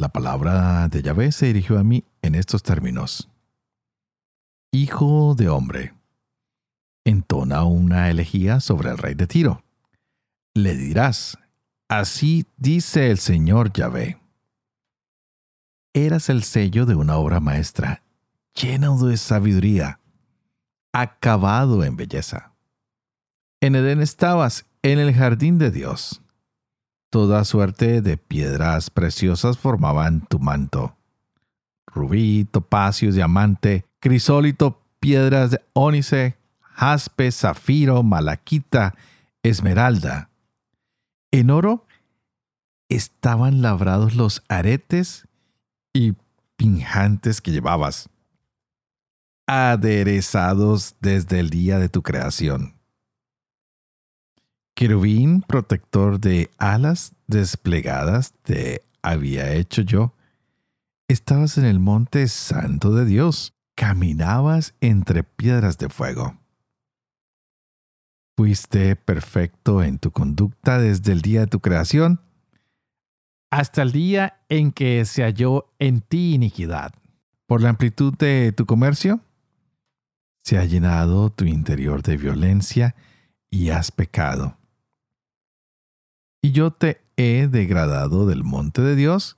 La 0.00 0.10
palabra 0.10 0.86
de 0.86 1.02
Yahvé 1.02 1.32
se 1.32 1.46
dirigió 1.46 1.76
a 1.76 1.82
mí 1.82 2.04
en 2.22 2.36
estos 2.36 2.62
términos. 2.62 3.28
Hijo 4.70 5.34
de 5.34 5.48
hombre, 5.48 5.92
entona 7.04 7.64
una 7.64 8.08
elegía 8.08 8.60
sobre 8.60 8.90
el 8.90 8.98
rey 8.98 9.14
de 9.14 9.26
Tiro. 9.26 9.64
Le 10.54 10.76
dirás, 10.76 11.36
así 11.88 12.46
dice 12.56 13.10
el 13.10 13.18
Señor 13.18 13.72
Yahvé. 13.72 14.20
Eras 15.94 16.28
el 16.28 16.44
sello 16.44 16.86
de 16.86 16.94
una 16.94 17.16
obra 17.16 17.40
maestra, 17.40 18.04
lleno 18.54 18.98
de 18.98 19.16
sabiduría, 19.16 19.98
acabado 20.92 21.82
en 21.82 21.96
belleza. 21.96 22.52
En 23.60 23.74
Edén 23.74 24.00
estabas, 24.00 24.64
en 24.82 25.00
el 25.00 25.12
jardín 25.12 25.58
de 25.58 25.72
Dios. 25.72 26.22
Toda 27.10 27.44
suerte 27.46 28.02
de 28.02 28.18
piedras 28.18 28.90
preciosas 28.90 29.56
formaban 29.56 30.26
tu 30.26 30.38
manto. 30.38 30.94
Rubí, 31.86 32.44
topacio, 32.44 33.12
diamante, 33.12 33.86
crisólito, 33.98 34.82
piedras 35.00 35.52
de 35.52 35.62
ónice, 35.72 36.36
jaspe, 36.60 37.32
zafiro, 37.32 38.02
malaquita, 38.02 38.94
esmeralda. 39.42 40.28
En 41.30 41.48
oro 41.48 41.86
estaban 42.90 43.62
labrados 43.62 44.14
los 44.14 44.42
aretes 44.48 45.26
y 45.94 46.12
pinjantes 46.56 47.40
que 47.40 47.52
llevabas, 47.52 48.10
aderezados 49.46 50.94
desde 51.00 51.40
el 51.40 51.48
día 51.48 51.78
de 51.78 51.88
tu 51.88 52.02
creación 52.02 52.77
querubín 54.78 55.42
protector 55.42 56.20
de 56.20 56.52
alas 56.56 57.12
desplegadas 57.26 58.32
te 58.44 58.82
había 59.02 59.52
hecho 59.54 59.82
yo. 59.82 60.14
Estabas 61.08 61.58
en 61.58 61.64
el 61.64 61.80
monte 61.80 62.28
santo 62.28 62.94
de 62.94 63.04
Dios, 63.04 63.54
caminabas 63.74 64.76
entre 64.80 65.24
piedras 65.24 65.78
de 65.78 65.88
fuego. 65.88 66.38
Fuiste 68.36 68.94
perfecto 68.94 69.82
en 69.82 69.98
tu 69.98 70.12
conducta 70.12 70.78
desde 70.78 71.10
el 71.10 71.22
día 71.22 71.40
de 71.40 71.46
tu 71.48 71.58
creación 71.58 72.20
hasta 73.50 73.82
el 73.82 73.90
día 73.90 74.38
en 74.48 74.70
que 74.70 75.04
se 75.06 75.24
halló 75.24 75.74
en 75.80 76.02
ti 76.02 76.34
iniquidad. 76.34 76.92
Por 77.48 77.62
la 77.62 77.70
amplitud 77.70 78.14
de 78.16 78.52
tu 78.52 78.64
comercio, 78.64 79.18
se 80.44 80.56
ha 80.56 80.64
llenado 80.64 81.30
tu 81.30 81.46
interior 81.46 82.00
de 82.04 82.16
violencia 82.16 82.94
y 83.50 83.70
has 83.70 83.90
pecado. 83.90 84.56
Y 86.42 86.52
yo 86.52 86.70
te 86.70 87.00
he 87.16 87.48
degradado 87.48 88.26
del 88.26 88.44
monte 88.44 88.82
de 88.82 88.94
Dios 88.94 89.36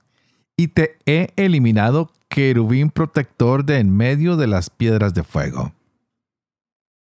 y 0.55 0.69
te 0.69 0.99
he 1.05 1.33
eliminado 1.35 2.11
querubín 2.29 2.91
protector 2.91 3.65
de 3.65 3.79
en 3.79 3.95
medio 3.95 4.37
de 4.37 4.47
las 4.47 4.69
piedras 4.69 5.13
de 5.13 5.23
fuego. 5.23 5.73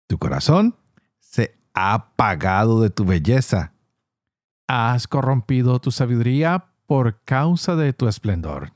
Tu 0.08 0.18
corazón 0.18 0.76
se 1.20 1.56
ha 1.74 1.94
apagado 1.94 2.82
de 2.82 2.90
tu 2.90 3.06
belleza. 3.06 3.74
Has 4.68 5.08
corrompido 5.08 5.80
tu 5.80 5.92
sabiduría 5.92 6.66
por 6.86 7.22
causa 7.24 7.76
de 7.76 7.94
tu 7.94 8.08
esplendor. 8.08 8.74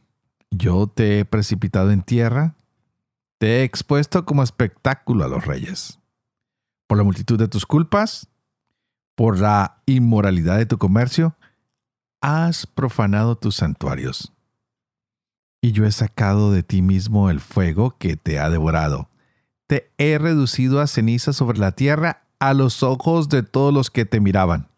Yo 0.50 0.88
te 0.88 1.20
he 1.20 1.26
precipitado 1.26 1.92
en 1.92 2.02
tierra, 2.02 2.56
te 3.38 3.60
he 3.60 3.64
expuesto 3.64 4.26
como 4.26 4.44
espectáculo 4.44 5.24
a 5.24 5.28
los 5.28 5.46
reyes. 5.46 6.00
Por 6.88 6.98
la 6.98 7.04
multitud 7.04 7.40
de 7.40 7.48
tus 7.48 7.66
culpas, 7.66 8.31
por 9.16 9.40
la 9.40 9.82
inmoralidad 9.86 10.58
de 10.58 10.66
tu 10.66 10.78
comercio, 10.78 11.36
has 12.22 12.68
profanado 12.68 13.36
tus 13.36 13.56
santuarios. 13.56 14.34
Y 15.62 15.74
yo 15.74 15.86
he 15.86 15.92
sacado 15.92 16.52
de 16.52 16.64
ti 16.64 16.82
mismo 16.82 17.30
el 17.30 17.40
fuego 17.40 17.96
que 17.98 18.16
te 18.18 18.40
ha 18.40 18.50
devorado. 18.50 19.10
Te 19.68 19.92
he 19.98 20.18
reducido 20.18 20.82
a 20.82 20.88
ceniza 20.88 21.34
sobre 21.34 21.60
la 21.60 21.72
tierra 21.74 22.24
a 22.40 22.54
los 22.54 22.82
ojos 22.84 23.30
de 23.30 23.44
todos 23.44 23.74
los 23.74 23.92
que 23.92 24.06
te 24.06 24.20
miraban. 24.20 24.70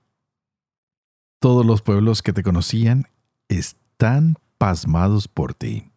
Todos 1.39 1.65
los 1.65 1.81
pueblos 1.81 2.21
que 2.21 2.33
te 2.33 2.43
conocían 2.43 3.07
están 3.47 4.35
pasmados 4.57 5.27
por 5.27 5.53
ti. 5.53 5.89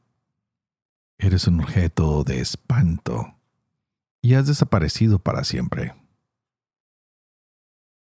Eres 1.18 1.46
un 1.46 1.60
objeto 1.60 2.24
de 2.24 2.40
espanto 2.40 3.34
y 4.22 4.34
has 4.34 4.46
desaparecido 4.46 5.18
para 5.18 5.44
siempre. 5.44 5.94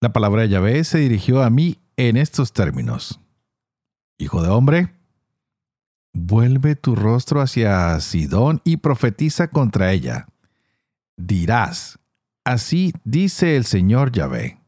La 0.01 0.11
palabra 0.11 0.41
de 0.41 0.49
Yahvé 0.49 0.83
se 0.83 0.97
dirigió 0.97 1.43
a 1.43 1.51
mí 1.51 1.77
en 1.95 2.17
estos 2.17 2.53
términos. 2.53 3.19
Hijo 4.17 4.41
de 4.41 4.49
hombre, 4.49 4.95
vuelve 6.11 6.75
tu 6.75 6.95
rostro 6.95 7.39
hacia 7.39 7.99
Sidón 7.99 8.61
y 8.63 8.77
profetiza 8.77 9.49
contra 9.49 9.91
ella. 9.91 10.27
Dirás, 11.17 11.99
así 12.43 12.93
dice 13.03 13.55
el 13.55 13.65
Señor 13.65 14.11
Yahvé. 14.11 14.59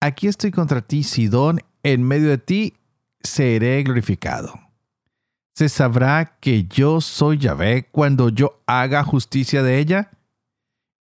Aquí 0.00 0.26
estoy 0.26 0.50
contra 0.50 0.82
ti, 0.82 1.04
Sidón, 1.04 1.60
en 1.84 2.02
medio 2.02 2.30
de 2.30 2.38
ti 2.38 2.74
seré 3.20 3.84
glorificado. 3.84 4.58
Se 5.54 5.68
sabrá 5.68 6.36
que 6.40 6.64
yo 6.64 7.00
soy 7.00 7.38
Yahvé 7.38 7.88
cuando 7.92 8.28
yo 8.28 8.60
haga 8.66 9.04
justicia 9.04 9.62
de 9.62 9.78
ella 9.78 10.10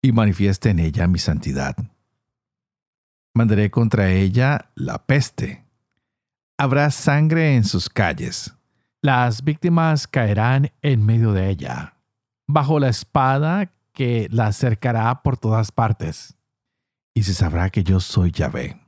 y 0.01 0.11
manifieste 0.11 0.71
en 0.71 0.79
ella 0.79 1.07
mi 1.07 1.19
santidad. 1.19 1.77
Mandaré 3.35 3.69
contra 3.69 4.11
ella 4.11 4.71
la 4.75 5.05
peste. 5.05 5.65
Habrá 6.57 6.89
sangre 6.89 7.57
en 7.57 7.65
sus 7.65 7.89
calles. 7.89 8.55
Las 9.01 9.43
víctimas 9.43 10.07
caerán 10.07 10.71
en 10.81 11.05
medio 11.05 11.33
de 11.33 11.49
ella, 11.49 11.97
bajo 12.47 12.79
la 12.79 12.87
espada 12.87 13.73
que 13.91 14.29
la 14.31 14.53
cercará 14.53 15.21
por 15.21 15.37
todas 15.37 15.73
partes. 15.73 16.37
Y 17.13 17.23
se 17.23 17.33
sabrá 17.33 17.69
que 17.69 17.83
yo 17.83 17.99
soy 17.99 18.31
Yahvé. 18.31 18.79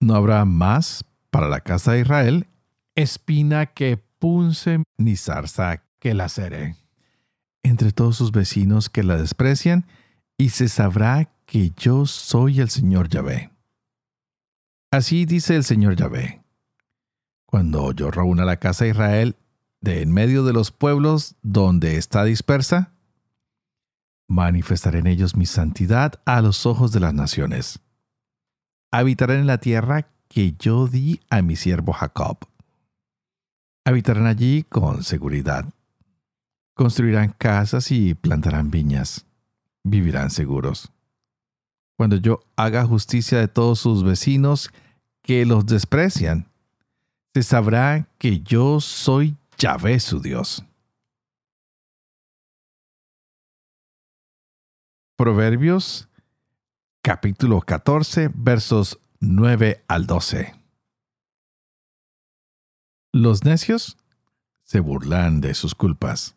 No 0.00 0.14
habrá 0.14 0.44
más 0.44 1.04
para 1.30 1.48
la 1.48 1.60
casa 1.60 1.92
de 1.92 2.02
Israel, 2.02 2.46
espina 2.94 3.66
que 3.66 3.96
punce 3.96 4.84
ni 4.98 5.16
zarza 5.16 5.82
que 5.98 6.14
la 6.14 6.24
lacere. 6.24 6.76
Entre 7.64 7.90
todos 7.90 8.16
sus 8.16 8.30
vecinos 8.30 8.88
que 8.88 9.02
la 9.02 9.16
desprecian, 9.16 9.84
y 10.38 10.50
se 10.50 10.68
sabrá 10.68 11.30
que 11.46 11.70
yo 11.76 12.06
soy 12.06 12.60
el 12.60 12.68
Señor 12.68 13.08
Yahvé. 13.08 13.50
Así 14.90 15.24
dice 15.24 15.56
el 15.56 15.64
Señor 15.64 15.96
Yahvé. 15.96 16.42
Cuando 17.46 17.92
yo 17.92 18.10
reúna 18.10 18.44
la 18.44 18.58
casa 18.58 18.84
de 18.84 18.90
Israel 18.90 19.36
de 19.80 20.02
en 20.02 20.12
medio 20.12 20.44
de 20.44 20.52
los 20.52 20.72
pueblos 20.72 21.36
donde 21.42 21.96
está 21.96 22.24
dispersa, 22.24 22.92
manifestaré 24.28 24.98
en 24.98 25.06
ellos 25.06 25.36
mi 25.36 25.46
santidad 25.46 26.20
a 26.24 26.40
los 26.40 26.66
ojos 26.66 26.92
de 26.92 27.00
las 27.00 27.14
naciones. 27.14 27.80
Habitarán 28.90 29.38
en 29.38 29.46
la 29.46 29.58
tierra 29.58 30.08
que 30.28 30.54
yo 30.58 30.88
di 30.88 31.20
a 31.30 31.42
mi 31.42 31.56
siervo 31.56 31.92
Jacob. 31.92 32.38
Habitarán 33.84 34.26
allí 34.26 34.64
con 34.64 35.04
seguridad. 35.04 35.66
Construirán 36.74 37.34
casas 37.38 37.90
y 37.90 38.14
plantarán 38.14 38.70
viñas. 38.70 39.25
Vivirán 39.88 40.30
seguros. 40.30 40.90
Cuando 41.96 42.16
yo 42.16 42.40
haga 42.56 42.84
justicia 42.84 43.38
de 43.38 43.46
todos 43.46 43.78
sus 43.78 44.02
vecinos 44.02 44.70
que 45.22 45.46
los 45.46 45.64
desprecian, 45.64 46.50
se 47.32 47.44
sabrá 47.44 48.08
que 48.18 48.40
yo 48.40 48.80
soy 48.80 49.36
Yahvé 49.58 50.00
su 50.00 50.20
Dios. 50.20 50.64
Proverbios 55.16 56.08
capítulo 57.00 57.60
14 57.60 58.30
versos 58.34 58.98
9 59.20 59.84
al 59.86 60.06
12. 60.06 60.52
Los 63.12 63.44
necios 63.44 63.96
se 64.64 64.80
burlan 64.80 65.40
de 65.40 65.54
sus 65.54 65.76
culpas. 65.76 66.35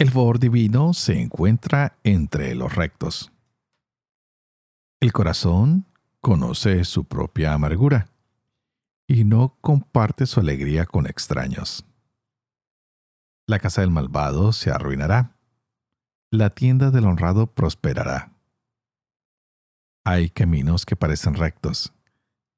El 0.00 0.10
favor 0.10 0.40
divino 0.40 0.92
se 0.94 1.20
encuentra 1.20 1.96
entre 2.02 2.56
los 2.56 2.74
rectos. 2.74 3.30
El 4.98 5.12
corazón 5.12 5.86
conoce 6.20 6.84
su 6.84 7.04
propia 7.04 7.52
amargura 7.52 8.08
y 9.06 9.22
no 9.22 9.56
comparte 9.60 10.26
su 10.26 10.40
alegría 10.40 10.86
con 10.86 11.06
extraños. 11.06 11.86
La 13.46 13.60
casa 13.60 13.82
del 13.82 13.90
malvado 13.90 14.52
se 14.52 14.72
arruinará. 14.72 15.36
La 16.32 16.50
tienda 16.50 16.90
del 16.90 17.06
honrado 17.06 17.46
prosperará 17.46 18.32
hay 20.04 20.30
caminos 20.30 20.86
que 20.86 20.96
parecen 20.96 21.34
rectos 21.34 21.92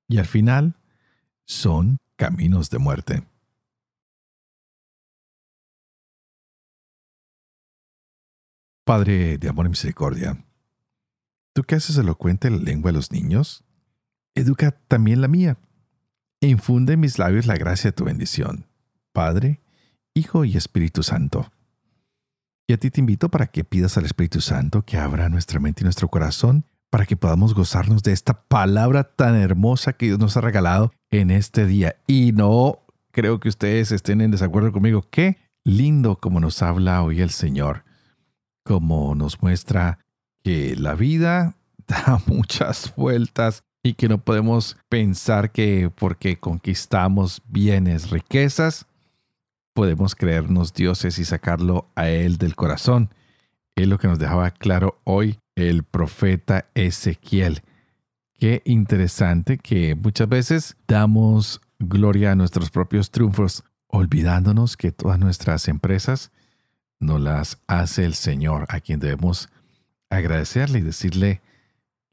y 0.08 0.18
al 0.18 0.26
final 0.26 0.76
son 1.44 1.98
caminos 2.16 2.70
de 2.70 2.78
muerte. 2.78 3.24
Padre 8.92 9.38
de 9.38 9.48
amor 9.48 9.64
y 9.64 9.70
misericordia, 9.70 10.44
tú 11.54 11.62
que 11.62 11.76
haces 11.76 11.96
elocuente 11.96 12.50
la 12.50 12.58
lengua 12.58 12.90
de 12.90 12.96
los 12.98 13.10
niños, 13.10 13.64
educa 14.34 14.72
también 14.86 15.22
la 15.22 15.28
mía 15.28 15.56
e 16.42 16.48
infunde 16.48 16.92
en 16.92 17.00
mis 17.00 17.18
labios 17.18 17.46
la 17.46 17.56
gracia 17.56 17.88
de 17.88 17.96
tu 17.96 18.04
bendición, 18.04 18.66
Padre, 19.14 19.62
Hijo 20.12 20.44
y 20.44 20.58
Espíritu 20.58 21.02
Santo. 21.02 21.50
Y 22.66 22.74
a 22.74 22.76
ti 22.76 22.90
te 22.90 23.00
invito 23.00 23.30
para 23.30 23.46
que 23.46 23.64
pidas 23.64 23.96
al 23.96 24.04
Espíritu 24.04 24.42
Santo 24.42 24.82
que 24.82 24.98
abra 24.98 25.30
nuestra 25.30 25.58
mente 25.58 25.80
y 25.80 25.84
nuestro 25.84 26.08
corazón 26.08 26.66
para 26.90 27.06
que 27.06 27.16
podamos 27.16 27.54
gozarnos 27.54 28.02
de 28.02 28.12
esta 28.12 28.42
palabra 28.42 29.04
tan 29.04 29.36
hermosa 29.36 29.94
que 29.94 30.04
Dios 30.04 30.18
nos 30.18 30.36
ha 30.36 30.42
regalado 30.42 30.92
en 31.10 31.30
este 31.30 31.64
día. 31.64 31.96
Y 32.06 32.32
no 32.32 32.80
creo 33.10 33.40
que 33.40 33.48
ustedes 33.48 33.90
estén 33.90 34.20
en 34.20 34.32
desacuerdo 34.32 34.70
conmigo. 34.70 35.02
Qué 35.10 35.38
lindo 35.64 36.16
como 36.16 36.40
nos 36.40 36.60
habla 36.60 37.02
hoy 37.02 37.22
el 37.22 37.30
Señor, 37.30 37.84
como 38.64 39.14
nos 39.14 39.42
muestra 39.42 39.98
que 40.42 40.76
la 40.76 40.94
vida 40.94 41.56
da 41.86 42.20
muchas 42.26 42.94
vueltas 42.96 43.62
y 43.82 43.94
que 43.94 44.08
no 44.08 44.18
podemos 44.18 44.76
pensar 44.88 45.50
que 45.50 45.90
porque 45.94 46.36
conquistamos 46.38 47.42
bienes, 47.48 48.10
riquezas, 48.10 48.86
podemos 49.74 50.14
creernos 50.14 50.72
dioses 50.72 51.18
y 51.18 51.24
sacarlo 51.24 51.88
a 51.96 52.08
Él 52.08 52.38
del 52.38 52.54
corazón. 52.54 53.10
Es 53.74 53.88
lo 53.88 53.98
que 53.98 54.08
nos 54.08 54.18
dejaba 54.18 54.50
claro 54.50 55.00
hoy 55.04 55.38
el 55.56 55.82
profeta 55.82 56.66
Ezequiel. 56.74 57.62
Qué 58.38 58.62
interesante 58.64 59.58
que 59.58 59.94
muchas 59.94 60.28
veces 60.28 60.76
damos 60.86 61.60
gloria 61.78 62.32
a 62.32 62.36
nuestros 62.36 62.70
propios 62.70 63.10
triunfos, 63.10 63.64
olvidándonos 63.86 64.76
que 64.76 64.92
todas 64.92 65.18
nuestras 65.18 65.68
empresas 65.68 66.30
no 67.02 67.18
las 67.18 67.60
hace 67.66 68.04
el 68.04 68.14
Señor, 68.14 68.66
a 68.68 68.80
quien 68.80 69.00
debemos 69.00 69.50
agradecerle 70.08 70.78
y 70.78 70.82
decirle 70.82 71.40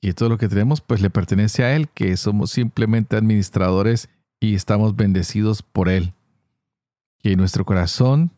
que 0.02 0.13
todo 0.13 0.30
lo 0.30 0.38
que 0.38 0.49
tenemos 0.49 0.82
pues 0.82 1.02
le 1.02 1.10
pertenece 1.10 1.63
a 1.63 1.75
Él, 1.75 1.89
que 1.89 2.15
somos 2.17 2.52
simplemente 2.52 3.15
administradores 3.15 4.10
y 4.39 4.56
estamos 4.56 4.95
bendecidos 4.95 5.62
por 5.62 5.89
Él. 5.89 6.13
Que 7.19 7.36
nuestro 7.36 7.65
corazón 7.65 8.32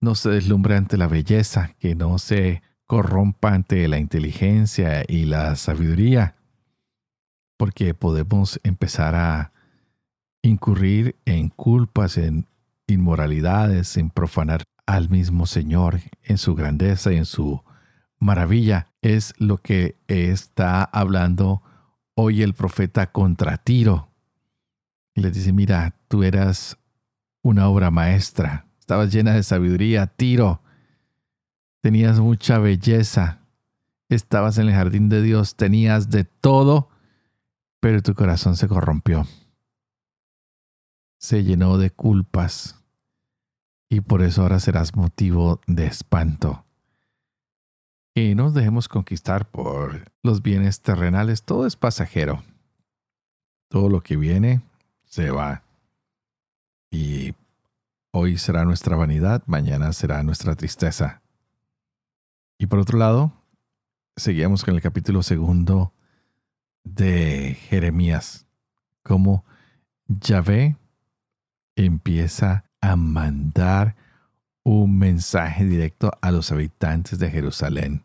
no 0.00 0.14
se 0.14 0.30
deslumbre 0.30 0.76
ante 0.76 0.96
la 0.96 1.08
belleza, 1.08 1.74
que 1.78 1.94
no 1.94 2.18
se 2.18 2.62
corrompa 2.86 3.54
ante 3.54 3.88
la 3.88 3.98
inteligencia 3.98 5.02
y 5.08 5.24
la 5.24 5.56
sabiduría, 5.56 6.36
porque 7.56 7.94
podemos 7.94 8.60
empezar 8.62 9.14
a 9.14 9.52
incurrir 10.42 11.16
en 11.24 11.48
culpas, 11.48 12.18
en 12.18 12.46
inmoralidades, 12.86 13.96
en 13.96 14.10
profanar 14.10 14.64
al 14.86 15.08
mismo 15.08 15.46
Señor 15.46 16.00
en 16.22 16.38
su 16.38 16.54
grandeza 16.54 17.12
y 17.12 17.16
en 17.16 17.24
su 17.24 17.62
maravilla. 18.18 18.88
Es 19.02 19.34
lo 19.38 19.58
que 19.58 19.96
está 20.08 20.84
hablando 20.84 21.62
hoy 22.14 22.42
el 22.42 22.54
profeta 22.54 23.10
contra 23.12 23.58
Tiro. 23.58 24.08
Le 25.14 25.30
dice, 25.30 25.52
mira, 25.52 25.96
tú 26.08 26.22
eras 26.22 26.78
una 27.42 27.68
obra 27.68 27.90
maestra, 27.90 28.66
estabas 28.80 29.12
llena 29.12 29.34
de 29.34 29.42
sabiduría, 29.42 30.06
Tiro, 30.06 30.62
tenías 31.82 32.18
mucha 32.18 32.58
belleza, 32.58 33.40
estabas 34.08 34.58
en 34.58 34.68
el 34.68 34.74
jardín 34.74 35.08
de 35.08 35.22
Dios, 35.22 35.54
tenías 35.56 36.10
de 36.10 36.24
todo, 36.24 36.88
pero 37.80 38.02
tu 38.02 38.14
corazón 38.14 38.56
se 38.56 38.66
corrompió. 38.66 39.26
Se 41.18 41.44
llenó 41.44 41.78
de 41.78 41.90
culpas 41.90 42.83
y 43.88 44.00
por 44.00 44.22
eso 44.22 44.42
ahora 44.42 44.60
serás 44.60 44.96
motivo 44.96 45.60
de 45.66 45.86
espanto. 45.86 46.64
Y 48.14 48.34
no 48.34 48.44
nos 48.44 48.54
dejemos 48.54 48.88
conquistar 48.88 49.50
por 49.50 50.12
los 50.22 50.42
bienes 50.42 50.80
terrenales, 50.80 51.42
todo 51.42 51.66
es 51.66 51.76
pasajero. 51.76 52.44
Todo 53.68 53.88
lo 53.88 54.02
que 54.02 54.16
viene 54.16 54.60
se 55.04 55.30
va. 55.30 55.64
Y 56.92 57.34
hoy 58.12 58.38
será 58.38 58.64
nuestra 58.64 58.94
vanidad, 58.94 59.42
mañana 59.46 59.92
será 59.92 60.22
nuestra 60.22 60.54
tristeza. 60.54 61.22
Y 62.56 62.66
por 62.66 62.78
otro 62.78 62.98
lado, 62.98 63.32
seguimos 64.16 64.64
con 64.64 64.74
el 64.74 64.80
capítulo 64.80 65.24
segundo 65.24 65.92
de 66.84 67.58
Jeremías, 67.68 68.46
como 69.02 69.44
Yahvé 70.06 70.76
empieza 71.74 72.64
a 72.84 72.96
mandar 72.96 73.96
un 74.62 74.98
mensaje 74.98 75.64
directo 75.64 76.12
a 76.20 76.30
los 76.30 76.52
habitantes 76.52 77.18
de 77.18 77.30
Jerusalén. 77.30 78.04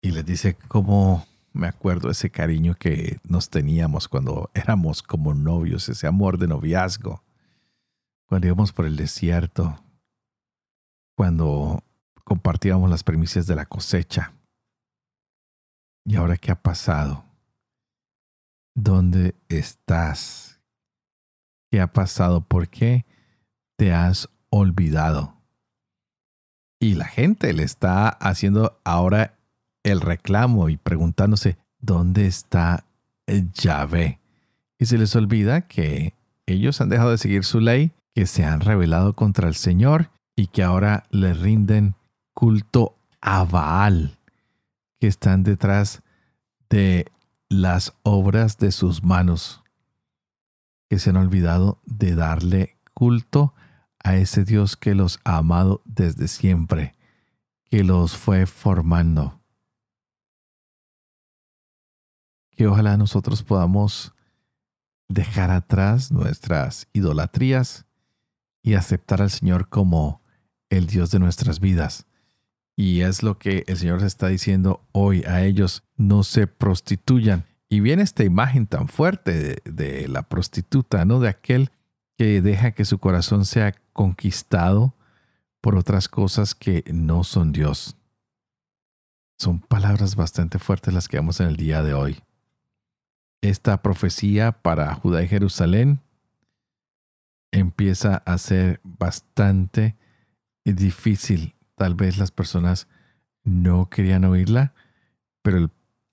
Y 0.00 0.12
les 0.12 0.24
dice 0.24 0.56
cómo 0.68 1.26
me 1.52 1.66
acuerdo 1.66 2.10
ese 2.10 2.30
cariño 2.30 2.76
que 2.76 3.18
nos 3.24 3.50
teníamos 3.50 4.06
cuando 4.06 4.50
éramos 4.54 5.02
como 5.02 5.34
novios, 5.34 5.88
ese 5.88 6.06
amor 6.06 6.38
de 6.38 6.46
noviazgo, 6.46 7.24
cuando 8.26 8.46
íbamos 8.46 8.72
por 8.72 8.86
el 8.86 8.94
desierto, 8.94 9.82
cuando 11.16 11.82
compartíamos 12.22 12.88
las 12.88 13.02
premisas 13.02 13.48
de 13.48 13.56
la 13.56 13.66
cosecha. 13.66 14.32
¿Y 16.04 16.14
ahora 16.14 16.36
qué 16.36 16.52
ha 16.52 16.62
pasado? 16.62 17.24
¿Dónde 18.76 19.34
estás? 19.48 20.60
¿Qué 21.68 21.80
ha 21.80 21.92
pasado? 21.92 22.42
¿Por 22.42 22.68
qué 22.68 23.04
te 23.80 23.94
has 23.94 24.28
olvidado? 24.50 25.38
Y 26.78 26.96
la 26.96 27.06
gente 27.06 27.54
le 27.54 27.62
está 27.62 28.10
haciendo 28.10 28.78
ahora 28.84 29.38
el 29.84 30.02
reclamo 30.02 30.68
y 30.68 30.76
preguntándose, 30.76 31.56
¿dónde 31.78 32.26
está 32.26 32.84
Yahvé? 33.26 34.20
Y 34.78 34.84
se 34.84 34.98
les 34.98 35.16
olvida 35.16 35.62
que 35.62 36.12
ellos 36.44 36.82
han 36.82 36.90
dejado 36.90 37.12
de 37.12 37.16
seguir 37.16 37.42
su 37.42 37.58
ley, 37.58 37.92
que 38.14 38.26
se 38.26 38.44
han 38.44 38.60
rebelado 38.60 39.14
contra 39.14 39.48
el 39.48 39.54
Señor 39.54 40.10
y 40.36 40.48
que 40.48 40.62
ahora 40.62 41.04
le 41.08 41.32
rinden 41.32 41.94
culto 42.34 42.98
a 43.22 43.44
Baal, 43.44 44.18
que 44.98 45.06
están 45.06 45.42
detrás 45.42 46.02
de 46.68 47.06
las 47.48 47.94
obras 48.02 48.58
de 48.58 48.72
sus 48.72 49.02
manos 49.02 49.62
que 50.90 50.98
se 50.98 51.08
han 51.08 51.16
olvidado 51.16 51.80
de 51.86 52.14
darle 52.14 52.76
culto 52.92 53.54
a 53.56 53.69
ese 54.04 54.44
Dios 54.44 54.76
que 54.76 54.94
los 54.94 55.20
ha 55.24 55.38
amado 55.38 55.82
desde 55.84 56.28
siempre, 56.28 56.94
que 57.64 57.84
los 57.84 58.16
fue 58.16 58.46
formando. 58.46 59.40
Que 62.50 62.66
ojalá 62.66 62.96
nosotros 62.96 63.42
podamos 63.42 64.12
dejar 65.08 65.50
atrás 65.50 66.12
nuestras 66.12 66.88
idolatrías 66.92 67.86
y 68.62 68.74
aceptar 68.74 69.22
al 69.22 69.30
Señor 69.30 69.68
como 69.68 70.22
el 70.68 70.86
Dios 70.86 71.10
de 71.10 71.18
nuestras 71.18 71.60
vidas. 71.60 72.06
Y 72.76 73.00
es 73.00 73.22
lo 73.22 73.38
que 73.38 73.64
el 73.66 73.76
Señor 73.76 74.02
está 74.02 74.28
diciendo 74.28 74.86
hoy 74.92 75.24
a 75.24 75.44
ellos, 75.44 75.82
no 75.96 76.22
se 76.22 76.46
prostituyan 76.46 77.44
y 77.72 77.80
viene 77.80 78.02
esta 78.02 78.24
imagen 78.24 78.66
tan 78.66 78.88
fuerte 78.88 79.62
de, 79.64 80.08
la 80.08 80.22
prostituta, 80.22 81.04
¿no? 81.04 81.20
De 81.20 81.28
aquel 81.28 81.70
que 82.20 82.42
deja 82.42 82.72
que 82.72 82.84
su 82.84 82.98
corazón 82.98 83.46
sea 83.46 83.72
conquistado 83.94 84.94
por 85.62 85.74
otras 85.74 86.06
cosas 86.06 86.54
que 86.54 86.84
no 86.92 87.24
son 87.24 87.50
Dios. 87.50 87.96
Son 89.38 89.58
palabras 89.58 90.16
bastante 90.16 90.58
fuertes 90.58 90.92
las 90.92 91.08
que 91.08 91.16
vemos 91.16 91.40
en 91.40 91.46
el 91.46 91.56
día 91.56 91.82
de 91.82 91.94
hoy. 91.94 92.22
Esta 93.40 93.80
profecía 93.80 94.52
para 94.52 94.94
Judá 94.96 95.22
y 95.22 95.28
Jerusalén 95.28 96.02
empieza 97.52 98.16
a 98.26 98.36
ser 98.36 98.82
bastante 98.84 99.96
difícil. 100.66 101.54
Tal 101.74 101.94
vez 101.94 102.18
las 102.18 102.32
personas 102.32 102.86
no 103.44 103.88
querían 103.88 104.26
oírla, 104.26 104.74
pero 105.40 105.56
el 105.56 105.70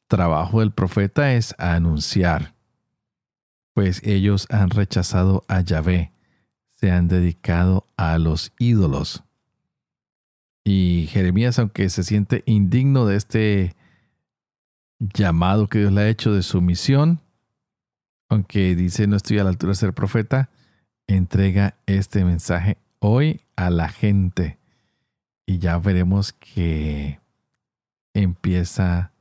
trabajo 0.08 0.62
del 0.62 0.72
profeta 0.72 1.34
es 1.34 1.54
anunciar, 1.58 2.56
pues 3.78 4.02
ellos 4.04 4.48
han 4.50 4.72
rechazado 4.72 5.46
a 5.48 5.62
Yahvé, 5.62 6.12
se 6.74 6.90
han 6.90 7.08
dedicado 7.08 7.86
a 7.96 8.18
los 8.18 8.52
ídolos. 8.58 9.24
Y 10.64 11.06
Jeremías, 11.12 11.60
aunque 11.60 11.88
se 11.90 12.02
siente 12.02 12.42
indigno 12.48 13.06
de 13.06 13.18
este 13.18 13.76
llamado 14.98 15.68
que 15.68 15.78
Dios 15.78 15.94
le 15.94 16.02
ha 16.02 16.10
hecho 16.10 16.34
de 16.34 16.42
su 16.42 16.60
misión, 16.60 17.22
aunque 18.30 18.76
dice 18.76 19.06
no 19.06 19.16
estoy 19.16 19.38
a 19.38 19.44
la 19.44 19.52
altura 19.52 19.74
de 19.74 19.76
ser 19.76 19.94
profeta, 19.94 20.50
entrega 21.06 21.78
este 21.86 22.26
mensaje 22.26 22.80
hoy 22.98 23.42
a 23.56 23.70
la 23.70 23.90
gente. 23.90 24.58
Y 25.46 25.60
ya 25.60 25.78
veremos 25.78 26.34
que 26.34 27.20
empieza 28.16 29.12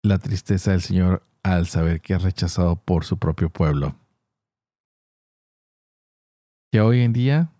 la 0.00 0.18
tristeza 0.18 0.70
del 0.70 0.82
Señor 0.82 1.24
al 1.42 1.66
saber 1.66 2.00
que 2.00 2.14
es 2.14 2.22
rechazado 2.22 2.76
por 2.76 3.04
su 3.04 3.18
propio 3.18 3.50
pueblo. 3.50 3.96
Que 6.70 6.80
hoy 6.80 7.00
en 7.00 7.12
día 7.12 7.50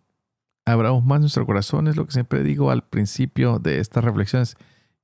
abramos 0.64 1.05
más 1.05 1.21
nuestro 1.21 1.45
corazón, 1.45 1.88
es 1.88 1.97
lo 1.97 2.07
que 2.07 2.12
siempre 2.12 2.42
digo 2.42 2.71
al 2.71 2.83
principio 2.83 3.59
de 3.59 3.79
estas 3.79 4.05
reflexiones, 4.05 4.57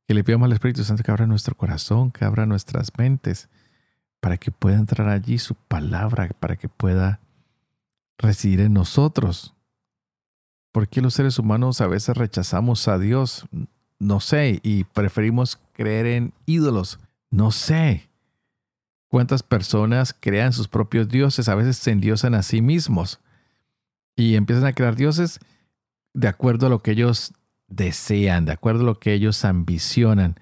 que 0.06 0.14
le 0.14 0.24
pidamos 0.24 0.46
al 0.46 0.52
Espíritu 0.52 0.84
Santo 0.84 1.02
que 1.02 1.10
abra 1.10 1.26
nuestro 1.26 1.54
corazón, 1.56 2.10
que 2.10 2.24
abra 2.24 2.46
nuestras 2.46 2.92
mentes, 2.96 3.48
para 4.20 4.36
que 4.36 4.50
pueda 4.50 4.76
entrar 4.76 5.08
allí 5.08 5.38
su 5.38 5.54
palabra, 5.54 6.30
para 6.40 6.56
que 6.56 6.68
pueda 6.68 7.20
residir 8.16 8.60
en 8.60 8.72
nosotros. 8.72 9.54
¿Por 10.72 10.88
qué 10.88 11.02
los 11.02 11.14
seres 11.14 11.38
humanos 11.38 11.80
a 11.80 11.86
veces 11.86 12.16
rechazamos 12.16 12.88
a 12.88 12.98
Dios? 12.98 13.46
No 13.98 14.20
sé, 14.20 14.60
y 14.62 14.84
preferimos 14.84 15.58
creer 15.74 16.06
en 16.06 16.32
ídolos 16.46 16.98
no 17.30 17.50
sé 17.50 18.07
cuántas 19.08 19.42
personas 19.42 20.14
crean 20.18 20.52
sus 20.52 20.68
propios 20.68 21.08
dioses, 21.08 21.48
a 21.48 21.54
veces 21.54 21.76
se 21.76 21.90
endiosan 21.90 22.34
a 22.34 22.42
sí 22.42 22.62
mismos 22.62 23.20
y 24.16 24.36
empiezan 24.36 24.66
a 24.66 24.72
crear 24.72 24.96
dioses 24.96 25.40
de 26.14 26.28
acuerdo 26.28 26.66
a 26.66 26.70
lo 26.70 26.80
que 26.80 26.92
ellos 26.92 27.32
desean, 27.68 28.44
de 28.44 28.52
acuerdo 28.52 28.82
a 28.82 28.86
lo 28.86 28.98
que 28.98 29.12
ellos 29.12 29.44
ambicionan, 29.44 30.36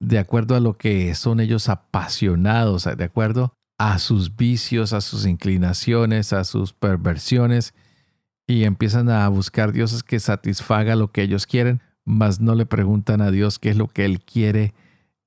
de 0.00 0.18
acuerdo 0.18 0.56
a 0.56 0.60
lo 0.60 0.76
que 0.76 1.14
son 1.14 1.40
ellos 1.40 1.68
apasionados, 1.68 2.84
de 2.84 3.04
acuerdo 3.04 3.54
a 3.78 3.98
sus 3.98 4.36
vicios, 4.36 4.92
a 4.92 5.00
sus 5.00 5.26
inclinaciones, 5.26 6.32
a 6.32 6.44
sus 6.44 6.72
perversiones, 6.72 7.74
y 8.46 8.64
empiezan 8.64 9.08
a 9.08 9.28
buscar 9.28 9.72
dioses 9.72 10.02
que 10.02 10.18
satisfagan 10.18 10.98
lo 10.98 11.12
que 11.12 11.22
ellos 11.22 11.46
quieren, 11.46 11.80
mas 12.04 12.40
no 12.40 12.54
le 12.54 12.66
preguntan 12.66 13.20
a 13.20 13.30
Dios 13.30 13.58
qué 13.58 13.70
es 13.70 13.76
lo 13.76 13.86
que 13.86 14.04
Él 14.04 14.20
quiere 14.20 14.74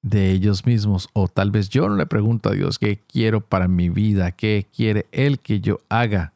de 0.05 0.29
ellos 0.29 0.67
mismos. 0.67 1.09
O 1.13 1.27
tal 1.27 1.49
vez 1.49 1.67
yo 1.69 1.89
no 1.89 1.95
le 1.95 2.05
pregunto 2.05 2.49
a 2.49 2.51
Dios 2.53 2.77
qué 2.77 3.01
quiero 3.07 3.41
para 3.41 3.67
mi 3.67 3.89
vida, 3.89 4.31
qué 4.31 4.67
quiere 4.71 5.07
Él 5.11 5.39
que 5.39 5.59
yo 5.59 5.79
haga. 5.89 6.33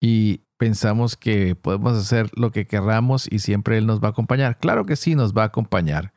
Y 0.00 0.40
pensamos 0.56 1.16
que 1.16 1.54
podemos 1.54 1.96
hacer 1.96 2.30
lo 2.34 2.50
que 2.50 2.66
querramos 2.66 3.30
y 3.30 3.38
siempre 3.38 3.78
Él 3.78 3.86
nos 3.86 4.02
va 4.02 4.08
a 4.08 4.10
acompañar. 4.10 4.58
Claro 4.58 4.86
que 4.86 4.96
sí, 4.96 5.14
nos 5.14 5.32
va 5.32 5.44
a 5.44 5.46
acompañar. 5.46 6.12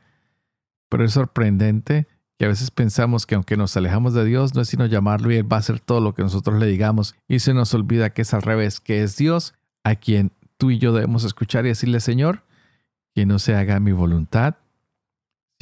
Pero 0.90 1.06
es 1.06 1.14
sorprendente 1.14 2.08
que 2.40 2.46
a 2.46 2.48
veces 2.48 2.72
pensamos 2.72 3.28
que 3.28 3.36
aunque 3.36 3.56
nos 3.56 3.78
alejamos 3.78 4.16
de 4.16 4.26
Dios, 4.26 4.56
no 4.56 4.62
es 4.62 4.68
sino 4.68 4.88
llamarlo 4.88 5.32
y 5.32 5.36
Él 5.36 5.52
va 5.52 5.58
a 5.58 5.60
hacer 5.60 5.80
todo 5.80 6.02
lo 6.02 6.16
que 6.16 6.24
nosotros 6.24 6.60
le 6.60 6.66
digamos. 6.66 7.14
Y 7.28 7.40
se 7.40 7.54
nos 7.54 7.72
olvida 7.76 8.10
que 8.10 8.24
es 8.24 8.34
al 8.34 8.42
revés, 8.42 8.80
que 8.80 9.04
es 9.04 9.16
Dios 9.16 9.54
a 9.84 9.94
quien 9.94 10.32
tú 10.58 10.72
y 10.72 10.80
yo 10.80 10.92
debemos 10.92 11.24
escuchar 11.24 11.66
y 11.66 11.70
decirle, 11.70 12.00
Señor, 12.00 12.44
que 13.14 13.28
no 13.28 13.38
se 13.38 13.54
haga 13.54 13.80
mi 13.80 13.92
voluntad, 13.92 14.56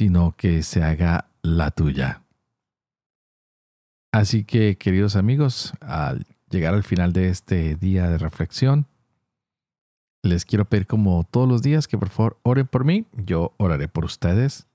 sino 0.00 0.34
que 0.34 0.62
se 0.62 0.82
haga 0.82 1.26
la 1.42 1.70
tuya. 1.72 2.22
Así 4.12 4.44
que, 4.44 4.78
queridos 4.78 5.14
amigos, 5.14 5.74
al 5.82 6.26
llegar 6.48 6.72
al 6.72 6.84
final 6.84 7.12
de 7.12 7.28
este 7.28 7.76
día 7.76 8.08
de 8.08 8.16
reflexión, 8.16 8.86
les 10.22 10.46
quiero 10.46 10.64
pedir 10.64 10.86
como 10.86 11.22
todos 11.24 11.46
los 11.46 11.60
días 11.60 11.86
que 11.86 11.98
por 11.98 12.08
favor 12.08 12.38
oren 12.44 12.66
por 12.66 12.86
mí, 12.86 13.04
yo 13.12 13.52
oraré 13.58 13.88
por 13.88 14.06
ustedes, 14.06 14.68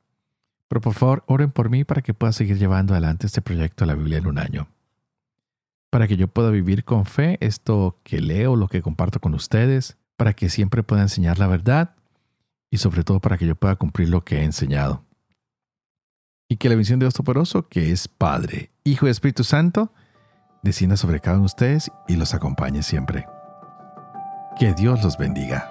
pero 0.68 0.80
por 0.80 0.94
favor 0.94 1.24
oren 1.26 1.50
por 1.50 1.72
mí 1.72 1.86
para 1.86 2.04
que 2.04 2.14
pueda 2.14 2.32
seguir 2.32 2.60
llevando 2.60 2.94
adelante 2.94 3.26
este 3.26 3.42
proyecto 3.42 3.84
de 3.84 3.88
la 3.88 3.96
Biblia 3.96 4.20
en 4.20 4.28
un 4.28 4.38
año, 4.38 4.68
para 5.90 6.08
que 6.08 6.18
yo 6.18 6.28
pueda 6.28 6.52
vivir 6.52 6.84
con 6.84 7.06
fe 7.06 7.40
esto 7.42 8.00
que 8.04 8.22
leo, 8.22 8.56
lo 8.56 8.68
que 8.68 8.84
comparto 8.84 9.20
con 9.20 9.34
ustedes, 9.34 9.98
para 10.18 10.34
que 10.34 10.50
siempre 10.50 10.84
pueda 10.84 11.02
enseñar 11.02 11.40
la 11.40 11.48
verdad 11.48 11.96
y 12.70 12.78
sobre 12.78 13.04
todo 13.04 13.20
para 13.20 13.40
que 13.40 13.48
yo 13.48 13.56
pueda 13.56 13.76
cumplir 13.76 14.10
lo 14.10 14.24
que 14.24 14.42
he 14.42 14.44
enseñado. 14.44 15.04
Y 16.48 16.58
que 16.58 16.70
la 16.70 16.76
visión 16.76 17.00
de 17.00 17.06
Dios 17.06 17.14
Toporoso, 17.14 17.68
que 17.68 17.92
es 17.92 18.08
Padre, 18.08 18.72
Hijo 18.84 19.08
y 19.08 19.10
Espíritu 19.10 19.44
Santo, 19.44 19.92
descienda 20.62 20.98
sobre 20.98 21.20
cada 21.20 21.38
uno 21.38 21.44
de 21.44 21.48
ustedes 21.48 21.92
y 22.08 22.16
los 22.16 22.34
acompañe 22.34 22.84
siempre. 22.84 23.26
Que 24.60 24.74
Dios 24.74 25.04
los 25.04 25.18
bendiga. 25.18 25.70